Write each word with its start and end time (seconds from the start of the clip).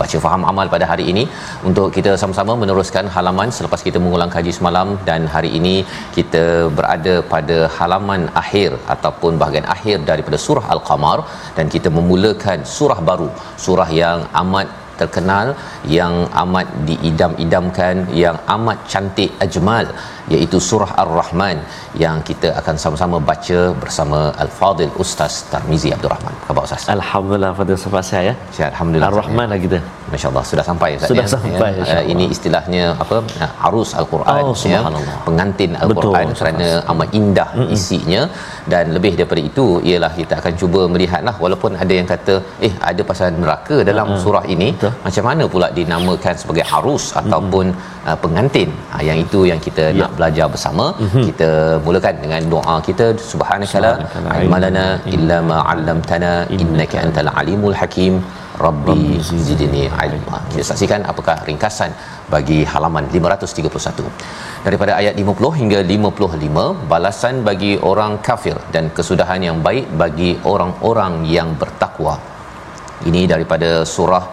baca 0.00 0.18
faham 0.24 0.44
amal 0.52 0.66
pada 0.74 0.86
hari 0.92 1.04
ini 1.12 1.24
untuk 1.70 1.88
kita 1.96 2.12
sama-sama 2.22 2.54
meneruskan 2.62 3.06
halaman 3.16 3.50
selepas 3.58 3.82
kita 3.88 4.00
mengulang 4.04 4.32
kaji 4.36 4.54
semalam 4.58 4.90
dan 5.08 5.22
hari 5.34 5.50
ini 5.58 5.74
kita 6.18 6.44
berada 6.78 7.16
pada 7.34 7.58
halaman 7.78 8.22
akhir 8.42 8.70
ataupun 8.96 9.34
bahagian 9.42 9.68
akhir 9.76 9.98
daripada 10.12 10.40
surah 10.46 10.66
Al-Qamar 10.76 11.18
dan 11.58 11.68
kita 11.74 11.90
memulakan 11.98 12.60
surah 12.76 13.00
baru 13.10 13.28
surah 13.66 13.90
yang 14.02 14.20
amat 14.42 14.68
terkenal 15.00 15.46
yang 15.96 16.14
amat 16.42 16.66
diidam-idamkan 16.88 17.94
yang 18.22 18.36
amat 18.56 18.78
cantik 18.92 19.30
ajmal 19.44 19.86
iaitu 20.34 20.58
surah 20.68 20.90
Ar-Rahman 21.02 21.58
yang 22.04 22.18
kita 22.28 22.48
akan 22.60 22.76
sama-sama 22.84 23.18
baca 23.30 23.58
bersama 23.82 24.20
Al-Fadil 24.44 24.94
Ustaz 25.04 25.34
Tarmizi 25.52 25.90
Abdul 25.96 26.12
Rahman. 26.14 26.34
Khabar 26.46 26.62
Ustaz? 26.68 26.88
Alhamdulillah 26.98 27.52
pada 27.60 27.76
sempat 27.84 28.06
saya 28.10 28.22
ya. 28.30 28.34
Sihat 28.56 28.70
alhamdulillah. 28.74 29.10
Ar-Rahman 29.12 29.48
lah 29.54 29.60
kita. 29.66 29.80
Masya-Allah 30.12 30.44
sudah 30.50 30.64
sampai 30.70 30.88
Ustaz. 30.96 31.10
Sudah 31.12 31.24
ya? 31.26 31.30
sampai, 31.34 31.70
Ya, 31.74 31.80
insya-Allah. 31.82 32.12
ini 32.12 32.24
istilahnya 32.34 32.84
apa? 33.04 33.16
Arus 33.68 33.90
Al-Quran 34.00 34.42
Oh, 34.50 34.54
subhanallah. 34.62 35.16
Pengantin 35.28 35.70
Al-Quran 35.84 36.26
Betul, 36.30 36.38
kerana 36.40 36.68
amat 36.92 37.08
indah 37.20 37.48
Mm-mm. 37.56 37.74
isinya 37.76 38.22
dan 38.72 38.84
lebih 38.96 39.12
daripada 39.18 39.42
itu 39.50 39.66
ialah 39.90 40.12
kita 40.20 40.34
akan 40.40 40.52
cuba 40.62 40.80
melihatlah 40.94 41.34
walaupun 41.44 41.72
ada 41.84 41.94
yang 42.00 42.08
kata 42.12 42.34
eh 42.68 42.72
ada 42.90 43.02
pasal 43.10 43.28
neraka 43.42 43.78
dalam 43.90 44.06
Mm-mm. 44.10 44.22
surah 44.24 44.44
ini 44.56 44.68
Betul. 44.76 44.92
macam 45.06 45.24
mana 45.30 45.44
pula 45.54 45.68
dinamakan 45.78 46.34
sebagai 46.42 46.64
arus 46.78 47.06
ataupun 47.22 47.66
uh, 48.08 48.16
pengantin 48.24 48.70
ha, 48.92 49.02
yang 49.08 49.18
itu 49.26 49.42
yang 49.52 49.60
kita 49.66 49.84
Ya. 49.94 50.00
nak 50.04 50.12
belajar 50.18 50.46
bersama 50.54 50.84
Mhm. 51.04 51.22
kita 51.28 51.50
mulakan 51.86 52.14
dengan 52.24 52.42
doa 52.52 52.76
kita 52.88 53.06
subhanakala 53.30 53.90
ilmalana 54.42 54.84
ilma 54.96 55.12
illa 55.16 55.36
ma 55.50 55.58
'allamtana 55.70 56.32
innaka 56.56 56.96
antal 57.04 57.28
alimul 57.40 57.76
hakim 57.80 58.14
rabbi 58.64 59.18
zidni 59.28 59.84
ilma. 60.06 60.38
Kita 60.50 60.64
saksikan 60.70 61.02
apakah 61.12 61.36
ringkasan 61.48 61.90
bagi 62.34 62.58
halaman 62.72 63.06
531 63.14 64.06
daripada 64.66 64.92
ayat 65.00 65.14
50 65.22 65.60
hingga 65.60 65.78
55 65.94 66.88
balasan 66.92 67.34
bagi 67.48 67.72
orang 67.90 68.14
kafir 68.28 68.56
dan 68.74 68.86
kesudahan 68.96 69.42
yang 69.48 69.58
baik 69.66 69.86
bagi 70.02 70.30
orang-orang 70.52 71.14
yang 71.36 71.50
bertakwa. 71.62 72.16
Ini 73.08 73.22
daripada 73.32 73.70
surah 73.94 74.24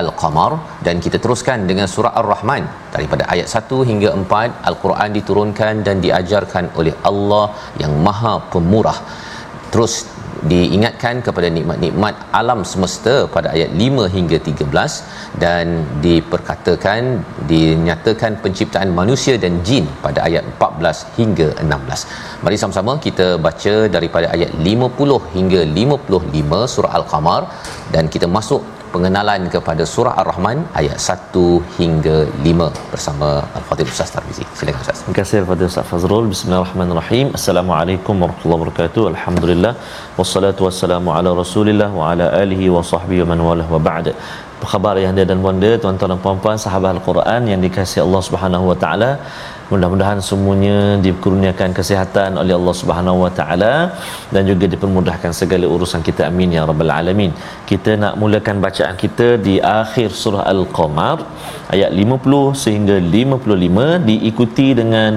Al-Qamar 0.00 0.52
dan 0.86 0.96
kita 1.04 1.20
teruskan 1.24 1.68
dengan 1.70 1.86
surah 1.94 2.12
Ar-Rahman. 2.20 2.64
Daripada 2.94 3.28
ayat 3.34 3.48
1 3.60 3.88
hingga 3.90 4.10
4 4.16 4.68
Al-Quran 4.70 5.10
diturunkan 5.18 5.74
dan 5.86 5.96
diajarkan 6.04 6.72
oleh 6.80 6.94
Allah 7.10 7.46
yang 7.82 7.92
Maha 8.06 8.34
Pemurah. 8.52 8.98
Terus 9.72 9.94
diingatkan 10.50 11.16
kepada 11.26 11.48
nikmat-nikmat 11.56 12.14
alam 12.40 12.60
semesta 12.70 13.14
pada 13.34 13.48
ayat 13.56 13.70
5 13.84 14.06
hingga 14.16 14.38
13 14.48 15.38
dan 15.42 15.66
diperkatakan 16.06 17.02
dinyatakan 17.52 18.34
penciptaan 18.44 18.90
manusia 19.00 19.34
dan 19.44 19.56
jin 19.68 19.86
pada 20.04 20.20
ayat 20.28 20.44
14 20.50 21.16
hingga 21.18 21.48
16. 21.62 22.44
Mari 22.44 22.58
sama-sama 22.62 22.94
kita 23.06 23.28
baca 23.46 23.74
daripada 23.96 24.28
ayat 24.36 24.52
50 24.68 25.18
hingga 25.36 25.62
55 25.80 26.72
surah 26.74 26.92
Al-Qamar 27.00 27.42
dan 27.94 28.06
kita 28.14 28.28
masuk 28.38 28.62
pengenalan 28.94 29.42
kepada 29.54 29.82
surah 29.92 30.14
Ar-Rahman 30.22 30.58
ayat 30.80 30.98
1 31.14 31.42
hingga 31.78 32.16
5 32.50 32.68
bersama 32.92 33.28
Al-Fatih 33.58 33.86
Ustaz 33.92 34.10
Tarmizi. 34.14 34.44
Silakan 34.58 34.80
Ustaz. 34.84 34.98
Terima 35.02 35.16
kasih 35.20 35.36
kepada 35.44 35.62
Ustaz 35.70 35.86
Fazrul. 35.90 36.26
Bismillahirrahmanirrahim. 36.34 37.26
Assalamualaikum 37.38 38.14
warahmatullahi 38.22 38.60
wabarakatuh. 38.60 39.04
Alhamdulillah. 39.12 39.72
Wassalatu 40.20 40.68
wassalamu 40.68 41.14
ala 41.18 41.32
Rasulillah 41.42 41.90
wa 42.00 42.12
ala 42.12 42.26
alihi 42.42 42.68
wa 42.76 42.84
sahbihi 42.92 43.22
wa 43.24 43.28
man 43.32 43.42
walah 43.48 43.68
wa 43.74 43.80
ba'd. 43.88 44.08
Apa 44.62 44.66
khabar 44.72 44.94
ada 45.12 45.22
dan 45.30 45.38
wanda 45.46 45.70
tuan-tuan 45.82 46.10
dan 46.12 46.20
puan-puan 46.24 46.58
sahabat 46.64 46.90
Al-Quran 46.96 47.42
yang 47.52 47.60
dikasihi 47.66 48.02
Allah 48.06 48.22
Subhanahu 48.28 48.64
wa 48.70 48.76
taala. 48.82 49.10
Mudah-mudahan 49.70 50.20
semuanya 50.28 50.78
dikurniakan 51.06 51.70
kesihatan 51.78 52.30
oleh 52.42 52.54
Allah 52.58 52.74
Subhanahu 52.80 53.18
wa 53.24 53.30
taala 53.38 53.74
dan 54.34 54.42
juga 54.50 54.66
dipermudahkan 54.74 55.32
segala 55.40 55.66
urusan 55.74 56.02
kita 56.08 56.22
amin 56.30 56.56
ya 56.56 56.62
rabbal 56.70 56.92
alamin. 56.98 57.32
Kita 57.70 57.94
nak 58.02 58.16
mulakan 58.22 58.58
bacaan 58.66 58.96
kita 59.04 59.28
di 59.46 59.56
akhir 59.80 60.08
surah 60.22 60.44
Al-Qamar 60.54 61.16
ayat 61.75 61.91
50 61.91 62.61
sehingga 62.63 62.95
55 62.97 64.07
diikuti 64.09 64.67
dengan 64.79 65.11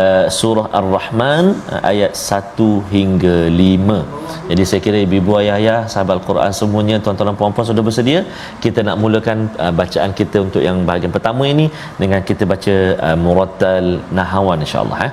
uh, 0.00 0.24
surah 0.38 0.66
Ar-Rahman 0.80 1.44
uh, 1.74 1.90
ayat 1.92 2.12
1 2.16 2.94
hingga 2.94 3.36
5. 3.48 4.50
Jadi 4.50 4.62
saya 4.68 4.80
kira 4.86 4.98
ibu-ibu 5.06 5.32
ayah-ayah 5.40 5.78
sahabat 5.92 6.14
Al-Quran 6.18 6.52
semuanya 6.60 6.96
tuan-tuan 7.04 7.28
dan 7.30 7.38
puan-puan 7.40 7.66
sudah 7.70 7.84
bersedia. 7.88 8.20
Kita 8.64 8.80
nak 8.88 8.96
mulakan 9.04 9.38
uh, 9.64 9.72
bacaan 9.80 10.12
kita 10.20 10.36
untuk 10.46 10.62
yang 10.68 10.78
bahagian 10.88 11.12
pertama 11.16 11.44
ini 11.54 11.66
dengan 12.02 12.20
kita 12.30 12.44
baca 12.54 12.76
uh, 13.06 13.16
murattal 13.24 13.86
nahawan 14.18 14.58
insya-Allah 14.66 15.00
eh. 15.08 15.12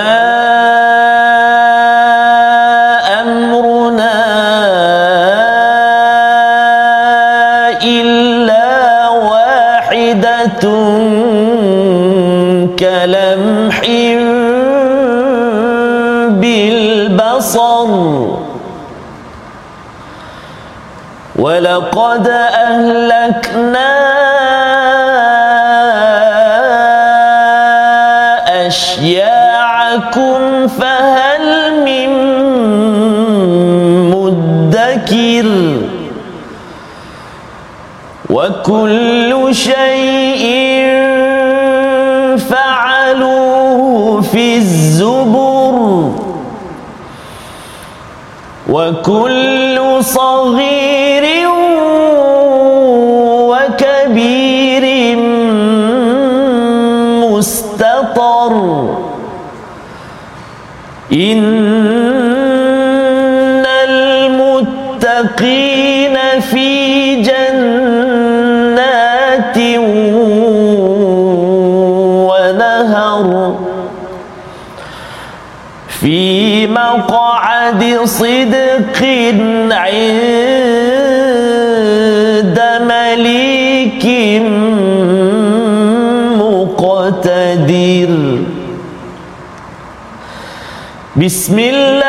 بسم 91.27 91.59
الله 91.59 92.06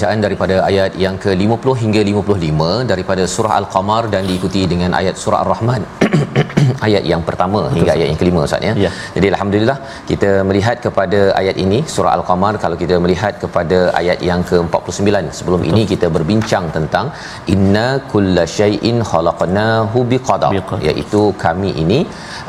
bacaan 0.00 0.24
daripada 0.24 0.54
ayat 0.68 0.92
yang 1.04 1.16
ke-50 1.24 1.72
hingga 1.80 2.00
55 2.10 2.90
daripada 2.90 3.22
surah 3.32 3.54
Al-Qamar 3.60 4.02
dan 4.12 4.22
diikuti 4.28 4.62
dengan 4.72 4.90
ayat 5.00 5.16
surah 5.22 5.40
Ar-Rahman. 5.44 5.82
ayat 6.86 7.04
yang 7.10 7.22
pertama 7.28 7.60
Betul. 7.64 7.74
hingga 7.76 7.92
ayat 7.96 8.06
yang 8.10 8.18
kelima 8.22 8.40
Ustaz 8.46 8.64
ya. 8.68 8.72
Ya. 8.84 8.90
Jadi 9.16 9.26
alhamdulillah 9.32 9.76
kita 10.10 10.30
melihat 10.48 10.76
kepada 10.86 11.20
ayat 11.40 11.56
ini 11.64 11.78
surah 11.94 12.12
Al-Qamar 12.16 12.52
kalau 12.64 12.76
kita 12.82 12.96
melihat 13.04 13.34
kepada 13.44 13.78
ayat 14.00 14.18
yang 14.30 14.40
ke-49 14.50 15.28
sebelum 15.38 15.60
Betul. 15.60 15.72
ini 15.72 15.82
kita 15.92 16.08
berbincang 16.16 16.66
tentang 16.76 17.08
inna 17.54 17.88
kullasyai'in 18.12 18.98
khalaqnahu 19.12 20.00
biqadar 20.12 20.52
Biqadar. 20.56 20.84
iaitu 20.88 21.22
kami 21.46 21.72
ini 21.84 22.00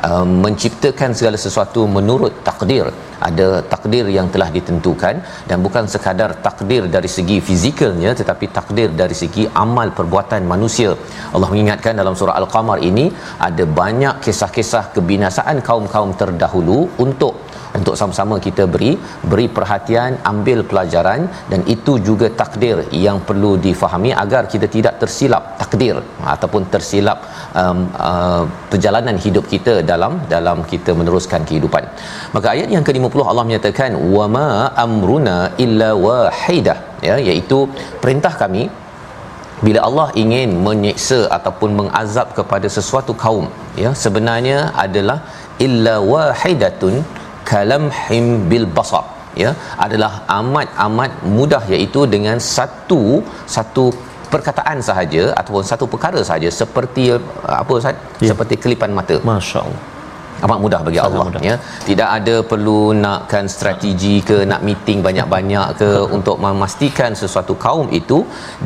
uh, 0.09 0.25
menciptakan 0.45 1.12
segala 1.21 1.39
sesuatu 1.45 1.83
menurut 1.98 2.36
takdir 2.50 2.88
ada 3.29 3.47
takdir 3.73 4.06
yang 4.18 4.27
telah 4.33 4.50
ditentukan 4.57 5.15
dan 5.50 5.57
bukan 5.65 5.85
sekadar 5.94 6.31
takdir 6.45 6.83
dari 6.95 7.09
segi 7.18 7.38
fizikalnya 7.47 8.12
tetapi 8.19 8.45
takdir 8.57 8.89
dari 9.01 9.15
segi 9.21 9.45
amal 9.63 9.89
perbuatan 10.00 10.41
manusia. 10.53 10.91
Allah 11.35 11.50
mengingatkan 11.53 11.95
dalam 12.01 12.18
surah 12.19 12.35
Al-Qamar 12.41 12.79
ini 12.89 13.06
ada 13.50 13.65
banyak 13.81 14.15
kisah-kisah 14.25 14.83
kebinasaan 14.97 15.59
kaum-kaum 15.69 16.12
terdahulu 16.21 16.79
untuk 17.06 17.50
untuk 17.79 17.95
sama-sama 18.00 18.35
kita 18.45 18.63
beri 18.73 18.91
beri 19.31 19.45
perhatian 19.57 20.12
ambil 20.31 20.59
pelajaran 20.69 21.21
dan 21.51 21.62
itu 21.75 21.94
juga 22.07 22.27
takdir 22.41 22.77
yang 23.06 23.18
perlu 23.29 23.51
difahami 23.65 24.12
agar 24.23 24.44
kita 24.53 24.68
tidak 24.75 24.95
tersilap 25.01 25.44
takdir 25.62 25.95
ataupun 26.33 26.63
tersilap 26.73 27.19
um, 27.62 27.79
uh, 28.09 28.44
perjalanan 28.71 29.18
hidup 29.25 29.47
kita 29.53 29.75
dalam 29.91 30.13
dalam 30.35 30.59
kita 30.71 30.91
meneruskan 31.00 31.41
kehidupan. 31.50 31.85
Maka 32.35 32.47
ayat 32.56 32.69
yang 32.75 32.85
ke-50 32.88 33.21
Allah 33.31 33.45
menyatakan 33.50 33.91
wama 34.15 34.50
amruna 34.85 35.38
illa 35.65 35.89
wahidah 36.06 36.77
ya 37.07 37.17
iaitu 37.29 37.59
perintah 38.03 38.33
kami 38.44 38.63
bila 39.65 39.79
Allah 39.88 40.07
ingin 40.21 40.50
menyeksa 40.67 41.19
ataupun 41.38 41.71
mengazab 41.79 42.27
kepada 42.38 42.67
sesuatu 42.77 43.13
kaum 43.24 43.45
ya 43.83 43.89
sebenarnya 44.03 44.59
adalah 44.85 45.17
illa 45.65 45.95
wahidatun 46.13 46.95
kalamhim 47.49 48.27
bil 48.51 48.67
basar 48.77 49.05
ya 49.43 49.51
adalah 49.85 50.11
amat 50.39 50.69
amat 50.88 51.11
mudah 51.38 51.63
iaitu 51.73 52.01
dengan 52.15 52.38
satu 52.55 53.01
satu 53.55 53.85
perkataan 54.33 54.79
sahaja 54.89 55.23
ataupun 55.39 55.63
satu 55.71 55.85
perkara 55.93 56.19
sahaja 56.29 56.49
seperti 56.61 57.05
apa 57.61 57.71
Ustaz? 57.79 57.95
Ya. 58.23 58.29
seperti 58.31 58.55
kelipan 58.63 58.91
mata. 58.99 59.15
Masya 59.31 59.59
Allah 59.65 59.81
amat 60.45 60.59
mudah 60.63 60.79
bagi 60.88 60.99
Sangat 60.99 61.11
Allah 61.13 61.25
mudah. 61.29 61.41
ya. 61.49 61.55
Tidak 61.89 62.10
ada 62.17 62.36
perlu 62.51 62.79
nakkan 63.03 63.45
strategi 63.55 64.15
ke 64.29 64.38
nak 64.51 64.62
meeting 64.67 65.00
banyak-banyak 65.07 65.67
ke 65.81 65.89
untuk 66.17 66.38
memastikan 66.45 67.12
sesuatu 67.21 67.55
kaum 67.65 67.88
itu 68.00 68.17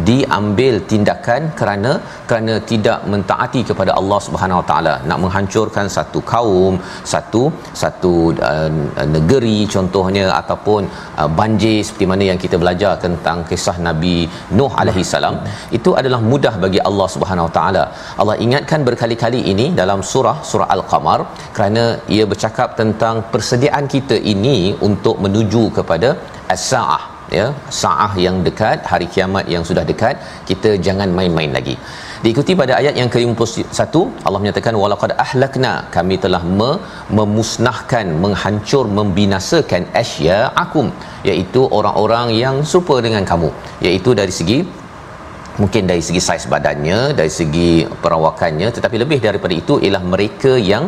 diambil 0.09 0.75
tindakan 0.91 1.41
kerana 1.59 1.91
kerana 2.29 2.53
tidak 2.71 2.99
mentaati 3.13 3.61
kepada 3.69 3.91
Allah 3.99 4.19
Subhanahu 4.27 4.61
Wa 4.61 4.67
Taala. 4.71 4.95
Nak 5.09 5.19
menghancurkan 5.23 5.87
satu 5.97 6.21
kaum 6.33 6.75
satu 7.13 7.43
satu 7.83 8.13
uh, 8.51 8.69
negeri 9.17 9.57
contohnya 9.75 10.25
ataupun 10.41 10.81
uh, 11.21 11.29
banjir 11.39 11.77
seperti 11.87 12.07
mana 12.11 12.23
yang 12.31 12.39
kita 12.45 12.57
belajar 12.63 12.93
tentang 13.05 13.37
kisah 13.49 13.77
Nabi 13.89 14.17
Nuh 14.57 14.71
alaihi 14.81 15.05
salam 15.13 15.35
itu 15.79 15.91
adalah 15.99 16.21
mudah 16.31 16.55
bagi 16.65 16.79
Allah 16.89 17.07
Subhanahu 17.15 17.47
Wa 17.49 17.53
Taala. 17.59 17.83
Allah 18.21 18.37
ingatkan 18.45 18.81
berkali-kali 18.89 19.41
ini 19.53 19.67
dalam 19.81 19.99
surah 20.11 20.37
surah 20.49 20.69
Al-Qamar 20.75 21.19
kerana 21.65 21.83
ia 22.15 22.23
bercakap 22.31 22.69
tentang 22.79 23.15
persediaan 23.33 23.85
kita 23.93 24.15
ini 24.31 24.57
untuk 24.87 25.15
menuju 25.25 25.63
kepada 25.77 26.09
as-saah 26.55 27.03
ya 27.37 27.45
saah 27.77 28.11
yang 28.25 28.35
dekat 28.47 28.77
hari 28.91 29.07
kiamat 29.13 29.45
yang 29.53 29.63
sudah 29.69 29.83
dekat 29.91 30.15
kita 30.49 30.71
jangan 30.87 31.09
main-main 31.17 31.51
lagi. 31.57 31.75
Diikuti 32.25 32.53
pada 32.61 32.73
ayat 32.81 32.93
yang 33.01 33.09
ke-51 33.13 33.95
Allah 34.27 34.39
menyatakan 34.43 34.77
walaqad 34.81 35.13
ahlakna 35.25 35.73
kami 35.95 36.15
telah 36.25 36.43
me- 36.59 36.79
memusnahkan 37.19 38.13
menghancur 38.25 38.85
membinasakan 38.99 39.89
asya'akum 40.03 40.87
iaitu 41.29 41.63
orang-orang 41.79 42.29
yang 42.43 42.57
serupa 42.71 42.97
dengan 43.07 43.25
kamu. 43.31 43.49
Iaitu 43.87 44.13
dari 44.21 44.35
segi 44.39 44.59
mungkin 45.63 45.83
dari 45.91 46.03
segi 46.07 46.21
saiz 46.27 46.45
badannya 46.53 46.99
dari 47.19 47.31
segi 47.39 47.69
perawakannya 48.05 48.69
tetapi 48.77 48.95
lebih 49.03 49.19
daripada 49.27 49.53
itu 49.61 49.73
ialah 49.85 50.03
mereka 50.13 50.53
yang 50.71 50.85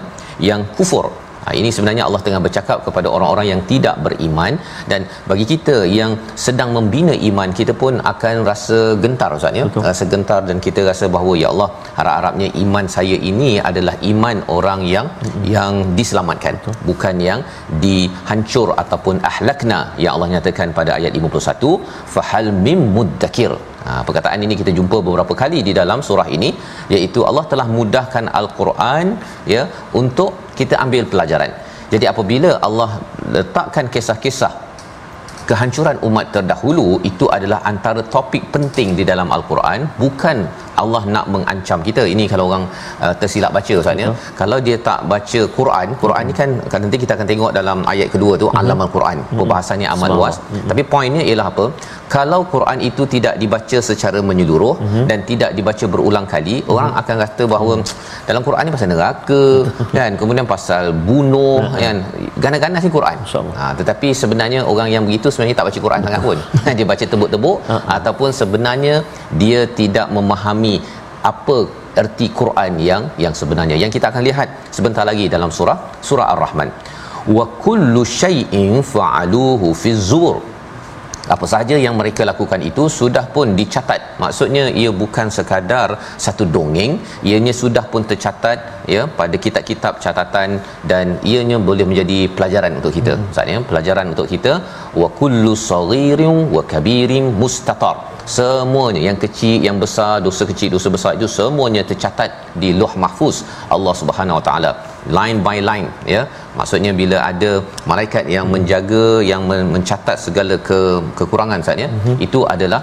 yang 0.49 0.63
kufur. 0.77 1.07
Ha, 1.47 1.53
ini 1.59 1.69
sebenarnya 1.75 2.03
Allah 2.05 2.19
tengah 2.23 2.39
bercakap 2.45 2.77
kepada 2.85 3.07
orang-orang 3.15 3.47
yang 3.51 3.61
tidak 3.69 3.95
beriman 4.05 4.53
dan 4.91 5.01
bagi 5.29 5.45
kita 5.51 5.75
yang 5.97 6.11
sedang 6.45 6.69
membina 6.77 7.13
iman 7.29 7.49
kita 7.59 7.73
pun 7.83 7.93
akan 8.11 8.35
rasa 8.49 8.79
gentar 9.03 9.29
Ustaz 9.37 9.59
ya? 9.59 9.65
Rasa 9.87 10.05
gentar 10.13 10.39
dan 10.49 10.57
kita 10.65 10.83
rasa 10.89 11.07
bahawa 11.15 11.33
ya 11.43 11.47
Allah 11.53 11.69
harap-harapnya 11.99 12.49
iman 12.63 12.85
saya 12.95 13.15
ini 13.31 13.51
adalah 13.69 13.95
iman 14.11 14.37
orang 14.57 14.83
yang 14.95 15.07
mm-hmm. 15.07 15.45
yang 15.55 15.73
diselamatkan 15.99 16.59
Betul. 16.59 16.75
bukan 16.89 17.15
yang 17.29 17.39
dihancur 17.85 18.67
ataupun 18.83 19.23
ahlakna. 19.31 19.79
Yang 20.03 20.13
Allah 20.15 20.29
nyatakan 20.35 20.75
pada 20.79 20.99
ayat 20.99 21.15
51 21.15 21.73
fahal 22.15 22.51
mim 22.67 22.81
muddakir 22.97 23.53
Ha, 23.87 23.91
perkataan 24.07 24.39
ini 24.45 24.55
kita 24.61 24.71
jumpa 24.77 24.97
beberapa 25.07 25.33
kali 25.41 25.59
di 25.67 25.73
dalam 25.79 25.99
surah 26.07 26.27
ini 26.37 26.49
iaitu 26.95 27.19
Allah 27.29 27.43
telah 27.51 27.67
mudahkan 27.77 28.25
al-Quran 28.39 29.05
ya 29.53 29.63
untuk 30.01 30.31
kita 30.59 30.75
ambil 30.85 31.03
pelajaran. 31.11 31.51
Jadi 31.93 32.05
apabila 32.11 32.49
Allah 32.67 32.89
letakkan 33.35 33.85
kisah-kisah 33.93 34.53
kehancuran 35.49 35.97
umat 36.07 36.27
terdahulu 36.35 36.87
itu 37.09 37.25
adalah 37.37 37.59
antara 37.71 38.01
topik 38.15 38.43
penting 38.55 38.89
di 38.99 39.03
dalam 39.11 39.29
al-Quran 39.35 39.87
bukan 40.03 40.37
Allah 40.83 41.01
nak 41.15 41.25
mengancam 41.33 41.79
kita. 41.87 42.03
Ini 42.13 42.23
kalau 42.31 42.45
orang 42.49 42.63
uh, 43.05 43.13
tersilap 43.21 43.51
baca 43.57 43.73
ustaz 43.81 44.03
ya. 44.03 44.09
Kalau 44.41 44.57
dia 44.67 44.77
tak 44.89 44.99
baca 45.11 45.41
Quran 45.57 45.87
Quran 46.03 46.23
ni 46.29 46.33
kan 46.39 46.49
kan 46.71 46.79
nanti 46.85 46.97
kita 47.03 47.13
akan 47.17 47.27
tengok 47.31 47.51
dalam 47.59 47.77
ayat 47.93 48.07
kedua 48.15 48.33
tu 48.41 48.47
Mhm. 48.51 48.59
alam 48.61 48.79
al-Quran 48.85 49.17
perbahasannya 49.39 49.87
amal 49.95 50.09
luas. 50.17 50.35
Tapi 50.71 50.81
poinnya 50.93 51.23
ialah 51.29 51.47
apa? 51.53 51.65
Kalau 52.15 52.39
Quran 52.53 52.77
itu 52.89 53.03
tidak 53.15 53.33
dibaca 53.41 53.77
secara 53.89 54.19
menyeluruh 54.29 54.73
Mhm. 54.85 55.03
dan 55.09 55.19
tidak 55.29 55.49
dibaca 55.57 55.85
berulang 55.93 56.25
kali 56.33 56.55
orang 56.73 56.91
akan 57.01 57.15
kata 57.23 57.43
bahawa 57.53 57.73
dalam 58.29 58.41
Quran 58.47 58.63
ni 58.67 58.71
pasal 58.75 58.89
neraka 58.93 59.41
kan? 59.97 60.11
Kemudian 60.21 60.47
pasal 60.53 60.83
bunuh 61.09 61.59
kan? 61.83 61.97
Ganas-ganas 62.43 62.81
ni 62.87 62.91
Quran. 62.97 63.17
Ha, 63.59 63.65
tetapi 63.79 64.07
sebenarnya 64.21 64.59
orang 64.71 64.89
yang 64.95 65.03
begitu 65.09 65.27
sebenarnya 65.33 65.57
tak 65.59 65.67
baca 65.69 65.79
Quran 65.87 66.01
sangat 66.07 66.21
pun. 66.27 66.37
Dia 66.77 66.85
baca 66.91 67.05
tebuk-tebuk 67.13 67.57
ataupun 67.97 68.29
sebenarnya 68.39 68.95
dia 69.41 69.59
tidak 69.79 70.07
memahami 70.17 70.66
apa 71.31 71.57
erti 72.01 72.27
Quran 72.39 72.73
yang 72.89 73.03
yang 73.23 73.33
sebenarnya. 73.39 73.75
Yang 73.83 73.91
kita 73.97 74.07
akan 74.11 74.23
lihat 74.29 74.47
sebentar 74.75 75.03
lagi 75.09 75.25
dalam 75.35 75.51
surah 75.57 75.77
surah 76.09 76.27
Ar-Rahman. 76.33 76.69
Wa 77.37 77.45
kullu 77.65 78.01
syai'in 78.21 78.79
fa'aluhu 78.93 79.69
fi 79.81 79.91
zubur 80.09 80.37
apa 81.35 81.45
sahaja 81.51 81.75
yang 81.85 81.95
mereka 81.99 82.21
lakukan 82.31 82.61
itu 82.69 82.83
sudah 82.99 83.25
pun 83.35 83.47
dicatat. 83.59 84.01
Maksudnya 84.23 84.63
ia 84.81 84.91
bukan 85.01 85.27
sekadar 85.37 85.89
satu 86.25 86.43
dongeng 86.55 86.93
ianya 87.29 87.53
sudah 87.61 87.85
pun 87.91 88.03
tercatat 88.11 88.59
ya 88.93 89.03
pada 89.19 89.35
kitab-kitab 89.45 89.93
catatan 90.03 90.49
dan 90.91 91.05
ianya 91.31 91.57
boleh 91.69 91.87
menjadi 91.91 92.19
pelajaran 92.35 92.73
untuk 92.79 92.93
kita. 92.97 93.13
Hmm. 93.15 93.25
maksudnya 93.27 93.63
pelajaran 93.71 94.05
untuk 94.13 94.27
kita. 94.33 94.53
Wa 95.01 95.09
kullu 95.21 95.53
saghirin 95.69 96.37
wa 96.57 96.63
kabirin 96.73 97.27
mustatar. 97.41 97.97
Semuanya 98.35 99.01
yang 99.07 99.17
kecil 99.23 99.57
yang 99.67 99.77
besar 99.83 100.13
dosa 100.25 100.43
kecil 100.49 100.69
dosa 100.75 100.89
besar 100.95 101.11
itu 101.17 101.27
semuanya 101.37 101.83
tercatat 101.91 102.31
di 102.61 102.69
Lauh 102.79 102.93
Mahfuz. 103.03 103.37
Allah 103.75 103.93
Subhanahu 104.01 104.39
Wa 104.39 104.45
Taala 104.47 104.71
line 105.17 105.39
by 105.47 105.57
line 105.69 105.87
ya. 106.13 106.21
Maksudnya 106.59 106.91
bila 107.01 107.17
ada 107.31 107.51
malaikat 107.91 108.25
yang 108.35 108.47
menjaga 108.53 109.05
yang 109.31 109.43
men- 109.49 109.71
mencatat 109.75 110.17
segala 110.27 110.57
ke 110.69 110.79
kekurangan 111.19 111.61
saatnya 111.67 111.89
mm-hmm. 111.91 112.15
itu 112.27 112.41
adalah 112.55 112.81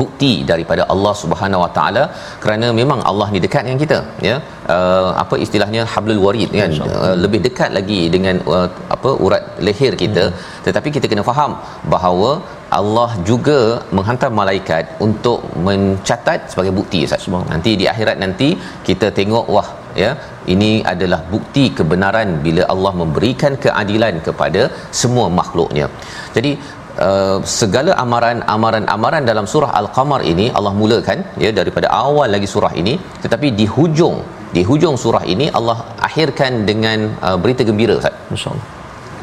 bukti 0.00 0.32
daripada 0.50 0.82
Allah 0.92 1.12
Subhanahu 1.22 1.62
Wa 1.64 1.70
Taala 1.76 2.02
kerana 2.42 2.66
memang 2.80 3.00
Allah 3.10 3.26
ni 3.34 3.40
dekat 3.44 3.62
dengan 3.66 3.80
kita 3.84 3.98
ya. 4.28 4.36
Uh, 4.74 5.10
apa 5.22 5.34
istilahnya? 5.44 5.82
Hablul 5.92 6.20
warid 6.26 6.50
kan? 6.60 6.72
Uh, 6.88 7.14
lebih 7.24 7.40
dekat 7.46 7.70
lagi 7.78 8.00
dengan 8.14 8.36
uh, 8.54 8.68
apa 8.96 9.12
urat 9.26 9.44
leher 9.66 9.92
kita. 10.04 10.24
Hmm. 10.26 10.42
tetapi 10.66 10.88
kita 10.96 11.06
kena 11.12 11.24
faham 11.30 11.52
bahawa 11.94 12.30
Allah 12.78 13.10
juga 13.30 13.58
menghantar 13.96 14.30
malaikat 14.40 14.84
untuk 15.06 15.40
mencatat 15.66 16.40
sebagai 16.52 16.72
bukti 16.78 17.00
Ustaz. 17.08 17.26
Nanti 17.52 17.72
di 17.80 17.86
akhirat 17.92 18.18
nanti 18.24 18.48
kita 18.88 19.08
tengok 19.18 19.46
wah 19.56 19.68
ya 20.02 20.10
ini 20.54 20.70
adalah 20.92 21.20
bukti 21.34 21.64
kebenaran 21.78 22.30
bila 22.46 22.62
Allah 22.74 22.92
memberikan 23.02 23.54
keadilan 23.66 24.16
kepada 24.28 24.64
semua 25.02 25.28
makhluknya. 25.40 25.88
Jadi 26.38 26.52
Uh, 27.04 27.38
segala 27.60 27.92
amaran-amaran-amaran 28.02 29.22
dalam 29.30 29.46
surah 29.52 29.70
Al-Qamar 29.80 30.20
ini 30.32 30.44
Allah 30.58 30.72
mulakan 30.80 31.18
ya 31.44 31.50
daripada 31.56 31.88
awal 32.02 32.30
lagi 32.34 32.48
surah 32.52 32.70
ini 32.82 32.94
tetapi 33.24 33.50
di 33.60 33.66
hujung 33.74 34.16
di 34.56 34.62
hujung 34.68 34.94
surah 35.04 35.24
ini 35.34 35.48
Allah 35.58 35.76
akhirkan 36.08 36.62
dengan 36.70 37.10
uh, 37.26 37.36
berita 37.42 37.66
gembira 37.70 37.98
Ustaz. 37.98 38.14
insyaallah 38.36 38.73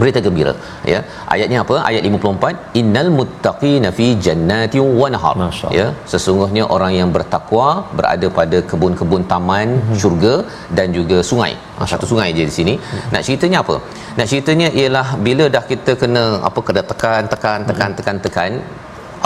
Berita 0.01 0.19
gembira 0.25 0.53
ya. 0.93 0.99
Ayatnya 1.33 1.59
apa? 1.63 1.75
Ayat 1.89 2.03
54 2.09 2.79
innal 2.81 3.09
muttaqina 3.19 3.89
fi 3.97 4.07
jannatin 4.25 4.83
wa 5.01 5.07
nahar. 5.15 5.35
Ya, 5.79 5.87
sesungguhnya 6.11 6.63
orang 6.75 6.93
yang 6.99 7.09
bertakwa 7.17 7.67
berada 7.99 8.29
pada 8.39 8.59
kebun-kebun 8.71 9.25
taman 9.31 9.67
mm-hmm. 9.77 9.97
syurga 10.03 10.35
dan 10.77 10.87
juga 10.99 11.19
sungai. 11.31 11.53
Ha, 11.77 11.89
satu 11.93 12.05
sungai 12.11 12.29
je 12.37 12.45
di 12.51 12.55
sini. 12.59 12.75
Mm-hmm. 12.77 13.11
Nak 13.15 13.23
ceritanya 13.27 13.59
apa? 13.63 13.75
Nak 14.19 14.27
ceritanya 14.31 14.69
ialah 14.81 15.07
bila 15.27 15.47
dah 15.57 15.63
kita 15.71 15.93
kena 16.03 16.23
apa 16.49 16.59
kena 16.69 16.83
tekan 16.93 17.23
tekan 17.33 17.59
tekan 17.69 17.89
mm-hmm. 17.89 17.99
tekan 17.99 18.17
tekan 18.27 18.53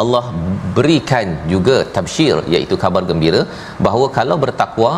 Allah 0.01 0.23
berikan 0.77 1.27
juga 1.51 1.75
tabsyir 1.95 2.37
iaitu 2.53 2.75
kabar 2.83 3.03
gembira 3.09 3.41
bahawa 3.85 4.07
kalau 4.17 4.35
bertakwa 4.43 4.91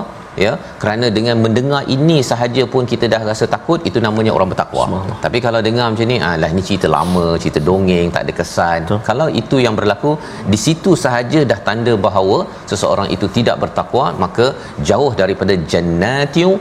ya 0.45 0.51
kerana 0.81 1.07
dengan 1.17 1.35
mendengar 1.45 1.81
ini 1.95 2.17
sahaja 2.29 2.63
pun 2.73 2.83
kita 2.91 3.05
dah 3.13 3.21
rasa 3.29 3.45
takut 3.55 3.79
itu 3.89 3.99
namanya 4.05 4.31
orang 4.37 4.49
bertakwa. 4.53 4.85
Tapi 5.25 5.37
kalau 5.45 5.59
dengar 5.67 5.87
macam 5.93 6.09
ni 6.13 6.17
ah 6.29 6.35
lah 6.41 6.49
ni 6.57 6.63
cerita 6.69 6.89
lama 6.97 7.25
cerita 7.43 7.61
dongeng 7.69 8.09
tak 8.15 8.23
ada 8.25 8.33
kesan. 8.39 8.79
Betul. 8.85 8.99
kalau 9.09 9.27
itu 9.41 9.57
yang 9.65 9.75
berlaku 9.79 10.11
di 10.53 10.59
situ 10.65 10.93
sahaja 11.05 11.41
dah 11.51 11.59
tanda 11.67 11.93
bahawa 12.07 12.39
seseorang 12.71 13.09
itu 13.15 13.27
tidak 13.37 13.57
bertakwa 13.63 14.05
maka 14.23 14.47
jauh 14.89 15.11
daripada 15.21 15.55
jannatiu 15.73 16.51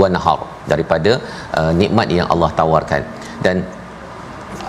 wa 0.00 0.08
nahar 0.14 0.40
daripada 0.72 1.12
uh, 1.60 1.72
nikmat 1.82 2.08
yang 2.18 2.28
Allah 2.34 2.50
tawarkan. 2.60 3.02
Dan 3.46 3.56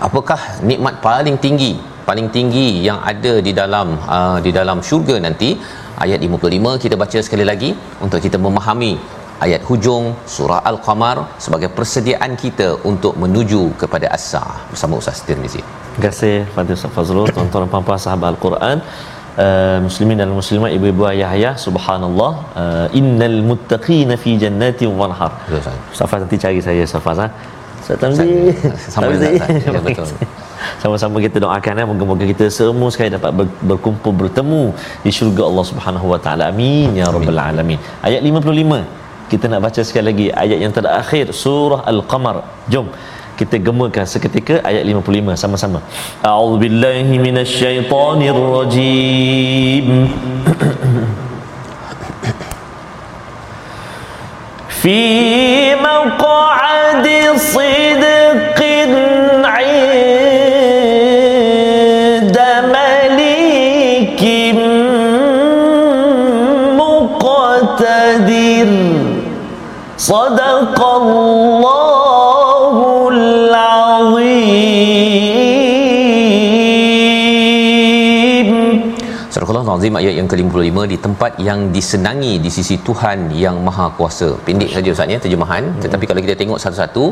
apakah 0.06 0.40
nikmat 0.70 0.94
paling 1.08 1.36
tinggi 1.44 1.74
paling 2.08 2.28
tinggi 2.36 2.66
yang 2.88 2.98
ada 3.12 3.32
di 3.46 3.52
dalam 3.60 3.88
uh, 4.16 4.38
di 4.46 4.50
dalam 4.58 4.78
syurga 4.88 5.16
nanti 5.26 5.50
ayat 6.04 6.18
55 6.26 6.82
kita 6.84 6.94
baca 7.02 7.18
sekali 7.26 7.44
lagi 7.50 7.70
untuk 8.04 8.20
kita 8.26 8.38
memahami 8.46 8.92
ayat 9.44 9.62
hujung 9.68 10.04
surah 10.34 10.60
al-qamar 10.70 11.16
sebagai 11.44 11.70
persediaan 11.78 12.32
kita 12.42 12.68
untuk 12.90 13.14
menuju 13.22 13.62
kepada 13.82 14.06
as-saah 14.16 14.56
bersama 14.70 15.00
Ustaz 15.00 15.20
Tirmizi. 15.26 15.62
Terima 15.62 16.02
kasih 16.06 16.36
Fadil 16.54 16.76
Ustaz 16.78 16.94
Fazrul, 16.96 17.28
tuan-tuan 17.34 17.64
dan 17.64 17.70
puan-puan 17.74 18.00
sahabat 18.06 18.28
Al-Quran. 18.34 18.78
Uh, 19.44 19.78
muslimin 19.86 20.16
dan 20.22 20.30
muslimat 20.30 20.70
ibu-ibu 20.76 21.02
ayah-ayah 21.10 21.54
subhanallah 21.62 22.32
uh, 22.60 22.98
innal 22.98 23.38
muttaqina 23.48 24.14
fi 24.24 24.32
jannatin 24.42 24.94
wa 25.00 25.10
nahar 25.12 25.32
Ustaz. 25.50 25.74
Safaz 26.00 26.18
nanti 26.22 26.38
cari 26.44 26.60
saya 26.66 26.84
Safaz 26.92 27.18
ha 27.22 27.26
Ustaz 27.82 27.98
Tamzi 28.02 28.28
Sama 28.94 29.10
Tamzi. 29.10 29.30
Ustaz. 29.34 29.66
Ya, 29.66 29.80
betul 29.88 30.08
sama-sama 30.82 31.16
kita 31.26 31.36
doakan 31.44 31.74
eh. 31.80 31.86
Moga-moga 31.92 32.24
kita 32.32 32.44
semua 32.58 32.88
sekali 32.94 33.10
dapat 33.16 33.30
ber- 33.38 33.56
berkumpul 33.70 34.12
bertemu 34.22 34.62
di 35.04 35.10
syurga 35.18 35.42
Allah 35.50 35.64
Subhanahu 35.70 36.06
wa 36.12 36.18
taala. 36.26 36.44
Amin 36.52 36.88
ya 37.00 37.06
rabbal 37.16 37.40
alamin. 37.48 37.78
Ayat 38.08 38.20
55 38.22 39.30
kita 39.32 39.44
nak 39.52 39.60
baca 39.66 39.80
sekali 39.88 40.06
lagi 40.10 40.26
ayat 40.42 40.58
yang 40.64 40.72
terakhir 40.78 41.26
surah 41.42 41.80
al-qamar. 41.92 42.36
Jom 42.72 42.86
kita 43.38 43.56
gemakan 43.66 44.04
seketika 44.06 44.54
ayat 44.70 44.82
55 44.86 45.34
sama-sama. 45.42 45.78
A'udzubillahi 46.30 47.14
minasyaitonirrajim. 47.26 49.86
Fi 54.80 54.98
maq'adi 55.86 57.18
sidq 57.52 58.13
صدق 70.03 70.79
الله 71.01 72.75
العظيم 73.13 74.79
Surah 79.49 79.61
Al-Azim 79.61 79.95
ayat 79.99 80.13
yang 80.17 80.27
ke-55 80.31 80.77
di 80.91 80.97
tempat 81.05 81.31
yang 81.47 81.59
disenangi 81.75 82.33
di 82.43 82.49
sisi 82.55 82.75
Tuhan 82.87 83.19
yang 83.43 83.55
Maha 83.67 83.85
Kuasa. 83.97 84.29
Pendek 84.47 84.69
saja 84.75 84.89
ustaznya 84.93 85.17
terjemahan, 85.23 85.63
hmm. 85.69 85.81
tetapi 85.83 86.05
kalau 86.09 86.21
kita 86.25 86.35
tengok 86.41 86.59
satu-satu 86.63 87.03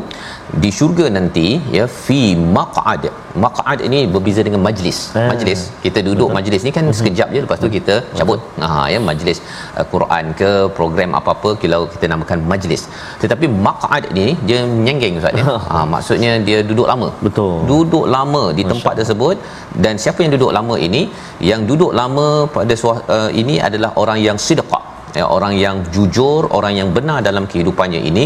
di 0.62 0.70
syurga 0.78 1.06
nanti 1.16 1.46
ya 1.76 1.84
fi 2.04 2.20
maq'ad. 2.56 3.04
Maq'ad 3.44 3.78
ini 3.88 4.00
berbeza 4.14 4.42
dengan 4.48 4.62
majlis. 4.66 4.98
Ah. 5.20 5.28
Majlis 5.32 5.60
kita 5.84 6.02
duduk 6.08 6.28
majlis 6.38 6.62
ni 6.66 6.72
kan 6.78 6.86
sekejap 6.98 7.28
je 7.34 7.40
lepas 7.46 7.58
tu 7.64 7.70
kita 7.76 7.96
cabut. 8.18 8.40
Ha 8.64 8.86
ya 8.92 9.00
majlis 9.10 9.40
uh, 9.79 9.85
Quran 9.93 10.25
ke 10.41 10.51
program 10.77 11.17
apa-apa 11.19 11.51
kalau 11.63 11.81
kita 11.93 12.07
namakan 12.13 12.45
majlis. 12.51 12.83
Tetapi 13.23 13.47
maq'ad 13.67 14.05
ni 14.19 14.27
dia 14.47 14.61
menyenggeng 14.75 15.19
ustaz 15.21 15.41
ya. 15.41 15.45
Ha 15.73 15.83
maksudnya 15.95 16.31
dia 16.47 16.59
duduk 16.69 16.87
lama. 16.93 17.09
Betul. 17.27 17.53
Duduk 17.71 18.07
lama 18.15 18.43
di 18.57 18.65
tempat 18.71 18.95
tersebut 19.01 19.37
dan 19.85 19.93
siapa 20.05 20.19
yang 20.25 20.33
duduk 20.37 20.53
lama 20.59 20.77
ini 20.87 21.03
yang 21.51 21.61
duduk 21.71 21.93
lama 22.01 22.27
pada 22.57 22.75
suah- 22.83 23.05
uh, 23.17 23.29
ini 23.43 23.57
adalah 23.69 23.91
orang 24.03 24.19
yang 24.27 24.39
sidqa 24.47 24.81
ya 25.17 25.25
orang 25.35 25.53
yang 25.63 25.77
jujur 25.95 26.41
orang 26.57 26.73
yang 26.79 26.89
benar 26.97 27.17
dalam 27.27 27.45
kehidupannya 27.51 28.01
ini 28.09 28.23